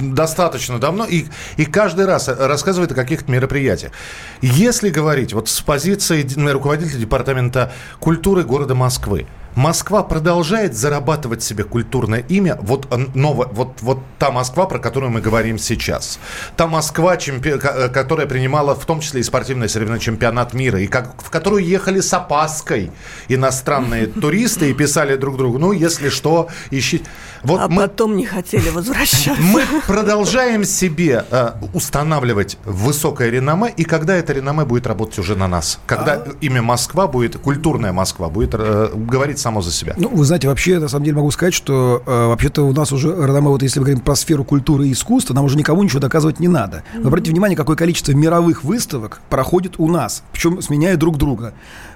достаточно 0.00 0.78
давно, 0.78 1.04
и, 1.04 1.26
и 1.56 1.64
каждый 1.64 2.06
раз 2.06 2.28
рассказывает 2.28 2.92
о 2.92 2.94
каких-то 2.94 3.30
мероприятиях 3.30 3.73
мероприятиях. 3.74 3.92
Если 4.40 4.90
говорить 4.90 5.32
вот 5.32 5.48
с 5.48 5.60
позиции 5.60 6.26
руководителя 6.52 6.98
департамента 6.98 7.72
культуры 8.00 8.44
города 8.44 8.74
Москвы, 8.74 9.26
Москва 9.54 10.02
продолжает 10.02 10.74
зарабатывать 10.76 11.42
себе 11.42 11.64
культурное 11.64 12.20
имя. 12.20 12.58
Вот, 12.60 12.88
новое, 13.14 13.46
вот, 13.52 13.80
вот 13.80 14.00
та 14.18 14.30
Москва, 14.30 14.66
про 14.66 14.78
которую 14.78 15.12
мы 15.12 15.20
говорим 15.20 15.58
сейчас. 15.58 16.18
Та 16.56 16.66
Москва, 16.66 17.16
чемпи... 17.16 17.50
Э, 17.50 17.88
которая 17.88 18.26
принимала 18.26 18.74
в 18.74 18.84
том 18.84 19.00
числе 19.00 19.20
и 19.20 19.22
спортивное 19.22 19.68
соревнование 19.68 20.04
чемпионат 20.04 20.54
мира, 20.54 20.80
и 20.80 20.86
как, 20.86 21.22
в 21.22 21.30
которую 21.30 21.64
ехали 21.64 22.00
с 22.00 22.12
опаской 22.12 22.90
иностранные 23.28 24.06
туристы 24.20 24.70
и 24.70 24.74
писали 24.74 25.16
друг 25.16 25.36
другу, 25.36 25.58
ну, 25.58 25.72
если 25.72 26.08
что, 26.08 26.48
ищите. 26.70 27.04
Вот 27.42 27.60
а 27.60 27.68
мы, 27.68 27.82
потом 27.82 28.16
не 28.16 28.26
хотели 28.26 28.70
возвращаться. 28.70 29.34
Мы 29.38 29.62
продолжаем 29.86 30.64
себе 30.64 31.24
э, 31.30 31.52
устанавливать 31.74 32.58
высокое 32.64 33.30
реноме, 33.30 33.72
и 33.76 33.84
когда 33.84 34.16
это 34.16 34.32
реноме 34.32 34.64
будет 34.64 34.86
работать 34.86 35.18
уже 35.18 35.36
на 35.36 35.46
нас? 35.46 35.78
Когда 35.86 36.14
а... 36.14 36.32
имя 36.40 36.62
Москва 36.62 37.06
будет, 37.06 37.36
культурная 37.36 37.92
Москва, 37.92 38.28
будет 38.28 38.54
э, 38.54 38.90
говорить 38.94 39.38
само 39.44 39.60
за 39.60 39.70
себя? 39.70 39.94
Ну, 39.98 40.08
вы 40.08 40.24
знаете, 40.24 40.48
вообще, 40.48 40.78
на 40.78 40.88
самом 40.88 41.04
деле 41.04 41.18
могу 41.18 41.30
сказать, 41.30 41.54
что 41.54 42.02
э, 42.04 42.26
вообще-то 42.28 42.62
у 42.62 42.72
нас 42.72 42.92
уже 42.92 43.08
реноме, 43.08 43.48
вот 43.48 43.62
если 43.62 43.78
мы 43.78 43.84
говорим 43.84 44.02
про 44.02 44.16
сферу 44.16 44.42
культуры 44.42 44.88
и 44.88 44.92
искусства, 44.92 45.34
нам 45.34 45.44
уже 45.44 45.58
никому 45.58 45.82
ничего 45.82 46.00
доказывать 46.00 46.40
не 46.40 46.48
надо. 46.48 46.82
Вы 46.94 47.08
обратите 47.08 47.32
внимание, 47.32 47.56
какое 47.56 47.76
количество 47.76 48.12
мировых 48.12 48.64
выставок 48.64 49.20
проходит 49.28 49.74
у 49.78 49.88
нас, 49.88 50.24
причем 50.32 50.62
сменяя 50.62 50.96
друг 50.96 51.18
друга. 51.18 51.52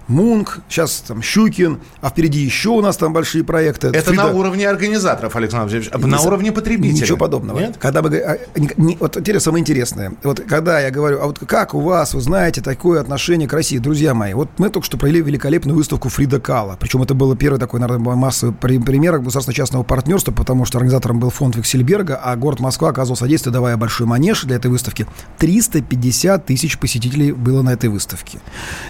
Мунк, 0.08 0.60
сейчас 0.68 1.04
там 1.06 1.22
Щукин, 1.22 1.80
а 2.00 2.08
впереди 2.08 2.40
еще 2.40 2.70
у 2.70 2.80
нас 2.80 2.96
там 2.96 3.12
большие 3.12 3.44
проекты. 3.44 3.88
Это 3.88 4.10
Фрида... 4.10 4.24
на 4.24 4.32
уровне 4.32 4.66
организаторов, 4.68 5.36
Александр 5.36 5.70
Владимирович, 5.70 5.92
на 5.92 6.20
уровне 6.22 6.50
потребителей. 6.50 7.02
Ничего 7.02 7.18
подобного. 7.18 7.58
Нет? 7.58 7.76
Когда 7.78 8.00
мы, 8.00 8.16
а, 8.16 8.38
не, 8.56 8.96
вот 8.96 9.18
интересно, 9.18 9.44
самое 9.44 9.60
интересное, 9.60 10.14
вот 10.22 10.40
когда 10.40 10.80
я 10.80 10.90
говорю, 10.90 11.20
а 11.20 11.26
вот 11.26 11.40
как 11.40 11.74
у 11.74 11.80
вас, 11.80 12.14
вы 12.14 12.22
знаете, 12.22 12.62
такое 12.62 13.02
отношение 13.02 13.46
к 13.46 13.52
России, 13.52 13.76
друзья 13.76 14.14
мои, 14.14 14.32
вот 14.32 14.48
мы 14.56 14.70
только 14.70 14.86
что 14.86 14.96
провели 14.96 15.20
великолепную 15.20 15.76
выставку 15.76 16.08
Фрида 16.08 16.40
Кала, 16.40 16.78
причем 16.80 17.02
это 17.02 17.12
было 17.12 17.36
первый 17.36 17.58
такой, 17.58 17.78
наверное, 17.78 18.14
массовый 18.16 18.54
пример 18.54 19.18
государственно-частного 19.18 19.82
партнерства, 19.82 20.32
потому 20.32 20.64
что 20.64 20.78
организатором 20.78 21.20
был 21.20 21.28
фонд 21.28 21.56
Виксельберга, 21.56 22.16
а 22.16 22.34
город 22.36 22.60
Москва 22.60 22.88
оказывал 22.88 23.16
содействие, 23.16 23.52
давая 23.52 23.76
большой 23.76 24.06
манеж 24.06 24.44
для 24.44 24.56
этой 24.56 24.70
выставки. 24.70 25.06
350 25.36 26.46
тысяч 26.46 26.78
посетителей 26.78 27.32
было 27.32 27.60
на 27.60 27.74
этой 27.74 27.90
выставке. 27.90 28.38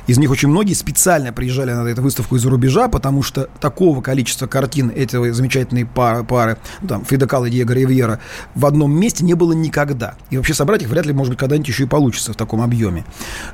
Из 0.07 0.17
них 0.19 0.31
очень 0.31 0.49
многие 0.49 0.75
специально 0.75 1.08
специально 1.09 1.33
приезжали 1.33 1.73
на 1.73 1.89
эту 1.89 2.03
выставку 2.03 2.37
из-за 2.37 2.51
рубежа, 2.51 2.87
потому 2.89 3.23
что 3.23 3.49
такого 3.61 4.03
количества 4.03 4.47
картин 4.47 4.93
этого 4.95 5.33
замечательной 5.33 5.87
пары, 5.87 6.23
пары 6.23 6.59
ну, 6.83 6.89
там, 6.89 7.05
Фрида 7.07 7.27
Калла 7.27 7.47
и 7.47 7.51
Диего 7.51 7.73
Ривьера 7.73 8.21
в 8.55 8.67
одном 8.67 8.93
месте 8.93 9.25
не 9.25 9.33
было 9.33 9.55
никогда. 9.55 10.17
И 10.29 10.37
вообще 10.37 10.53
собрать 10.53 10.83
их 10.83 10.91
вряд 10.91 11.07
ли, 11.07 11.15
может 11.15 11.31
быть, 11.31 11.39
когда-нибудь 11.39 11.67
еще 11.67 11.85
и 11.85 11.87
получится 11.87 12.35
в 12.35 12.37
таком 12.37 12.61
объеме. 12.61 13.07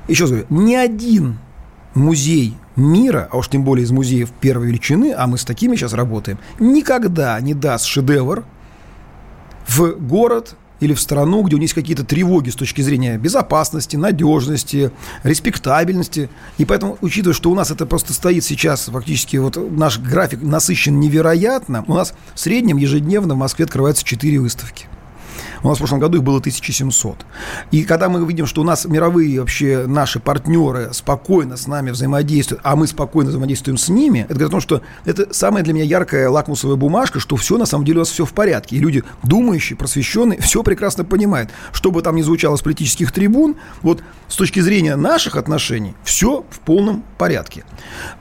Еще 0.09 0.25
раз 0.25 0.31
говорю, 0.33 0.47
ни 0.51 0.75
один 0.75 1.38
музей 1.95 2.57
мира, 2.75 3.29
а 3.31 3.37
уж 3.37 3.49
тем 3.49 3.62
более 3.62 3.85
из 3.85 3.93
музеев 3.93 4.33
первой 4.33 4.67
величины, 4.67 5.14
а 5.17 5.29
мы 5.29 5.38
с 5.38 5.45
такими 5.45 5.77
сейчас 5.77 5.93
работаем, 5.93 6.38
никогда 6.59 7.40
не 7.40 7.55
даст 7.55 7.85
шедевр 7.85 8.43
в 9.69 9.93
город, 9.93 10.57
или 10.85 10.94
в 10.94 11.01
страну, 11.01 11.42
где 11.42 11.57
у 11.57 11.59
них 11.59 11.64
есть 11.64 11.75
какие-то 11.75 12.05
тревоги 12.05 12.51
с 12.51 12.55
точки 12.55 12.83
зрения 12.83 13.18
безопасности, 13.18 13.97
надежности, 13.97 14.90
респектабельности. 15.23 16.29
И 16.59 16.64
поэтому, 16.64 16.99
учитывая, 17.01 17.35
что 17.35 17.51
у 17.51 17.55
нас 17.55 17.70
это 17.70 17.87
просто 17.87 18.12
стоит 18.12 18.44
сейчас, 18.44 18.85
фактически 18.85 19.37
вот 19.38 19.57
наш 19.57 19.99
график 19.99 20.42
насыщен 20.42 21.01
невероятно, 21.01 21.85
у 21.88 21.94
нас 21.94 22.14
в 22.35 22.40
среднем 22.40 22.77
ежедневно 22.77 23.35
в 23.35 23.38
Москве 23.38 23.64
открываются 23.64 24.05
4 24.05 24.38
выставки. 24.38 24.87
У 25.64 25.68
нас 25.68 25.79
в 25.79 25.81
прошлом 25.81 25.98
году 25.98 26.18
их 26.18 26.22
было 26.22 26.38
1700. 26.38 27.24
И 27.70 27.85
когда 27.85 28.11
мы 28.11 28.24
видим, 28.27 28.44
что 28.44 28.61
у 28.61 28.64
нас 28.64 28.85
мировые 28.85 29.40
вообще 29.40 29.87
наши 29.87 30.20
партнеры 30.20 30.90
спокойно 30.92 31.57
с 31.57 31.66
нами 31.66 31.90
взаимодействуют, 31.90 32.61
а 32.62 32.77
мы 32.77 32.87
спокойно 32.87 33.31
взаимодействуем 33.31 33.79
с 33.79 33.88
ними, 33.88 34.20
это 34.20 34.35
говорит 34.35 34.48
о 34.48 34.50
том, 34.50 34.61
что 34.61 34.83
это 35.07 35.33
самая 35.33 35.64
для 35.64 35.72
меня 35.72 35.85
яркая 35.87 36.29
лакмусовая 36.29 36.77
бумажка, 36.77 37.18
что 37.18 37.37
все 37.37 37.57
на 37.57 37.64
самом 37.64 37.87
деле 37.87 37.98
у 37.98 38.00
нас 38.03 38.11
все 38.11 38.27
в 38.27 38.35
порядке. 38.35 38.77
И 38.77 38.79
люди, 38.79 39.05
думающие, 39.22 39.74
просвещенные, 39.74 40.38
все 40.42 40.62
прекрасно 40.62 41.03
понимают. 41.03 41.48
Что 41.72 41.90
бы 41.90 42.03
там 42.03 42.14
ни 42.16 42.22
звучало 42.22 42.57
с 42.57 42.61
политических 42.61 43.11
трибун, 43.11 43.57
вот 43.81 44.03
с 44.29 44.37
точки 44.37 44.61
зрения 44.61 44.96
наших 44.96 45.37
отношений, 45.37 45.94
все 46.05 46.44
в 46.50 46.61
полном 46.61 47.03
порядке. 47.16 47.64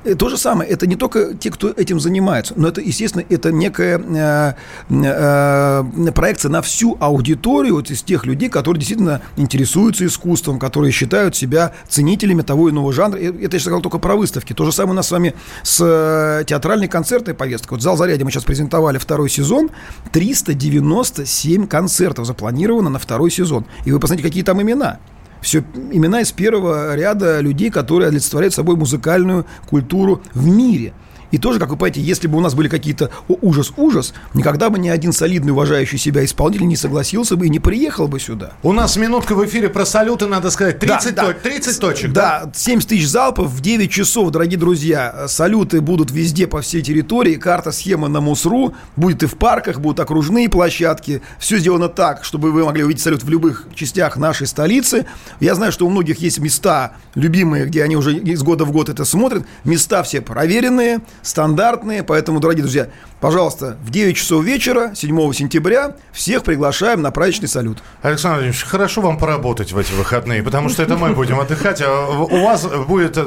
И 0.05 0.13
то 0.13 0.29
же 0.29 0.37
самое, 0.37 0.69
это 0.69 0.87
не 0.87 0.95
только 0.95 1.33
те, 1.33 1.51
кто 1.51 1.69
этим 1.69 1.99
занимается, 1.99 2.53
но 2.55 2.69
это, 2.69 2.79
естественно, 2.79 3.25
это 3.29 3.51
некая 3.51 3.99
э, 3.99 4.53
э, 4.89 6.11
проекция 6.13 6.49
на 6.49 6.61
всю 6.61 6.95
аудиторию 7.01 7.32
аудиторию 7.33 7.75
вот 7.75 7.89
из 7.89 8.01
тех 8.03 8.25
людей, 8.25 8.49
которые 8.49 8.79
действительно 8.79 9.21
интересуются 9.37 10.05
искусством, 10.05 10.59
которые 10.59 10.91
считают 10.91 11.35
себя 11.35 11.73
ценителями 11.87 12.41
того 12.41 12.69
иного 12.69 12.93
жанра. 12.93 13.17
Это 13.17 13.55
я 13.55 13.59
сказал 13.59 13.81
только 13.81 13.97
про 13.97 14.15
выставки. 14.15 14.53
То 14.53 14.65
же 14.65 14.71
самое 14.71 14.93
у 14.93 14.95
нас 14.95 15.07
с 15.07 15.11
вами 15.11 15.33
с 15.63 15.79
э, 15.81 16.43
театральной 16.45 16.87
концертной 16.87 17.33
повесткой. 17.33 17.73
Вот 17.73 17.81
зал 17.81 17.97
«Зарядье» 17.97 18.23
мы 18.25 18.31
сейчас 18.31 18.43
презентовали 18.43 18.97
второй 18.97 19.29
сезон. 19.29 19.69
397 20.11 21.67
концертов 21.67 22.25
запланировано 22.25 22.89
на 22.89 22.99
второй 22.99 23.31
сезон. 23.31 23.65
И 23.85 23.91
вы 23.91 23.99
посмотрите, 23.99 24.27
какие 24.27 24.43
там 24.43 24.61
имена 24.61 24.99
все 25.41 25.61
имена 25.91 26.21
из 26.21 26.31
первого 26.31 26.95
ряда 26.95 27.41
людей, 27.41 27.69
которые 27.69 28.07
олицетворяют 28.07 28.53
собой 28.53 28.77
музыкальную 28.77 29.45
культуру 29.69 30.21
в 30.33 30.47
мире. 30.47 30.93
И 31.33 31.39
тоже, 31.39 31.59
как 31.59 31.69
вы 31.69 31.77
понимаете, 31.77 31.99
если 31.99 32.27
бы 32.27 32.37
у 32.37 32.41
нас 32.41 32.53
были 32.53 32.67
какие-то 32.67 33.09
ужас-ужас, 33.27 34.13
никогда 34.35 34.69
бы 34.69 34.77
ни 34.77 34.87
один 34.87 35.11
солидный, 35.11 35.51
уважающий 35.51 35.97
себя 35.97 36.23
исполнитель 36.23 36.67
не 36.67 36.75
согласился 36.75 37.35
бы 37.35 37.47
и 37.47 37.49
не 37.49 37.57
приехал 37.57 38.07
бы 38.07 38.19
сюда. 38.19 38.51
У 38.61 38.71
нас 38.71 38.97
минутка 38.97 39.33
в 39.33 39.43
эфире 39.47 39.69
про 39.69 39.83
салюты, 39.83 40.27
надо 40.27 40.51
сказать, 40.51 40.77
30, 40.77 41.15
да, 41.15 41.25
то, 41.25 41.33
30 41.33 41.79
точек. 41.79 42.11
Да, 42.11 42.43
да, 42.45 42.51
70 42.53 42.87
тысяч 42.87 43.07
залпов 43.07 43.49
в 43.49 43.61
9 43.61 43.89
часов, 43.91 44.29
дорогие 44.29 44.59
друзья. 44.59 45.25
Салюты 45.27 45.81
будут 45.81 46.11
везде 46.11 46.45
по 46.45 46.61
всей 46.61 46.83
территории. 46.83 47.33
Карта, 47.33 47.71
схема 47.71 48.09
на 48.09 48.21
МУСРУ. 48.21 48.75
Будет 48.95 49.23
и 49.23 49.25
в 49.25 49.33
парках, 49.33 49.79
будут 49.79 50.01
окружные 50.01 50.49
площадки. 50.49 51.23
Все 51.39 51.57
сделано 51.57 51.89
так, 51.89 52.25
чтобы 52.25 52.51
вы 52.51 52.63
могли 52.63 52.83
увидеть 52.83 53.01
салют 53.01 53.23
в 53.23 53.29
любых 53.29 53.67
частях 53.73 54.17
нашей 54.17 54.45
столицы. 54.45 55.07
Я 55.39 55.55
знаю, 55.55 55.71
что 55.71 55.87
у 55.87 55.89
многих 55.89 56.19
есть 56.19 56.37
места 56.37 56.93
любимые, 57.15 57.65
где 57.65 57.83
они 57.83 57.95
уже 57.95 58.13
из 58.13 58.43
года 58.43 58.65
в 58.65 58.71
год 58.71 58.89
это 58.89 59.03
смотрят. 59.03 59.47
Места 59.63 60.03
все 60.03 60.21
проверенные, 60.21 60.99
стандартные. 61.23 62.03
Поэтому, 62.03 62.39
дорогие 62.39 62.61
друзья, 62.61 62.89
пожалуйста, 63.23 63.77
в 63.81 63.89
9 63.89 64.17
часов 64.17 64.43
вечера, 64.43 64.91
7 64.93 65.31
сентября, 65.31 65.95
всех 66.11 66.43
приглашаем 66.43 67.01
на 67.01 67.09
праздничный 67.09 67.47
салют. 67.47 67.77
Александр 68.01 68.39
Владимирович, 68.39 68.65
хорошо 68.65 68.99
вам 68.99 69.17
поработать 69.17 69.71
в 69.71 69.77
эти 69.77 69.93
выходные, 69.93 70.43
потому 70.43 70.67
что 70.67 70.83
это 70.83 70.97
мы 70.97 71.13
будем 71.13 71.39
отдыхать, 71.39 71.81
а 71.81 72.09
у 72.09 72.43
вас 72.43 72.67
будет 72.85 73.17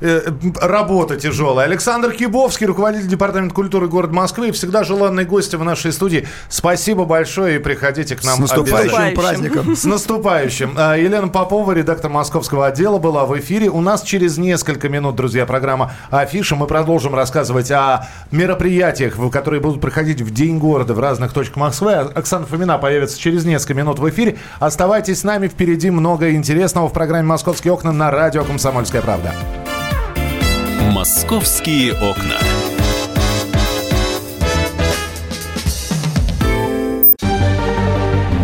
э, 0.00 0.22
работа 0.60 1.16
тяжелая. 1.20 1.68
Александр 1.68 2.10
Кибовский, 2.10 2.66
руководитель 2.66 3.06
Департамента 3.06 3.54
культуры 3.54 3.86
города 3.86 4.12
Москвы, 4.12 4.50
всегда 4.50 4.82
желанный 4.82 5.24
гость 5.24 5.54
в 5.54 5.62
нашей 5.62 5.92
студии. 5.92 6.26
Спасибо 6.48 7.04
большое 7.04 7.54
и 7.54 7.58
приходите 7.60 8.16
к 8.16 8.24
нам. 8.24 8.38
С 8.38 8.40
наступающим 8.40 9.14
праздником. 9.14 9.76
С 9.76 9.84
наступающим. 9.84 10.74
А, 10.76 10.96
Елена 10.96 11.28
Попова, 11.28 11.70
редактор 11.70 12.10
московского 12.10 12.66
отдела, 12.66 12.98
была 12.98 13.24
в 13.24 13.38
эфире. 13.38 13.70
У 13.70 13.80
нас 13.80 14.02
через 14.02 14.36
несколько 14.36 14.88
минут, 14.88 15.14
друзья, 15.14 15.46
программа 15.46 15.92
«Афиша». 16.10 16.56
Мы 16.56 16.66
продолжим 16.66 17.14
рассказывать 17.14 17.70
о 17.70 18.08
мероприятиях, 18.32 19.16
которые 19.44 19.60
будут 19.60 19.82
проходить 19.82 20.22
в 20.22 20.32
День 20.32 20.58
города 20.58 20.94
в 20.94 20.98
разных 20.98 21.34
точках 21.34 21.56
Москвы. 21.56 21.92
Оксана 21.92 22.46
Фомина 22.46 22.78
появится 22.78 23.20
через 23.20 23.44
несколько 23.44 23.74
минут 23.74 23.98
в 23.98 24.08
эфире. 24.08 24.38
Оставайтесь 24.58 25.20
с 25.20 25.22
нами, 25.22 25.48
впереди 25.48 25.90
много 25.90 26.32
интересного 26.32 26.88
в 26.88 26.94
программе 26.94 27.26
«Московские 27.26 27.74
окна» 27.74 27.92
на 27.92 28.10
радио 28.10 28.42
«Комсомольская 28.42 29.02
правда». 29.02 29.34
«Московские 30.92 31.92
окна». 31.92 32.38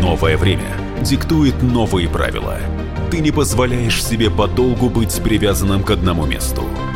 Новое 0.03 0.37
время 0.37 0.77
диктует 1.01 1.63
новые 1.63 2.11
правила. 2.11 2.59
Ты 3.11 3.21
не 3.21 3.31
позволяешь 3.31 4.05
себе 4.05 4.31
подолгу 4.31 4.91
быть 4.91 5.19
привязанным 5.23 5.83
к 5.83 5.93
одному 5.93 6.27
месту– 6.27 6.63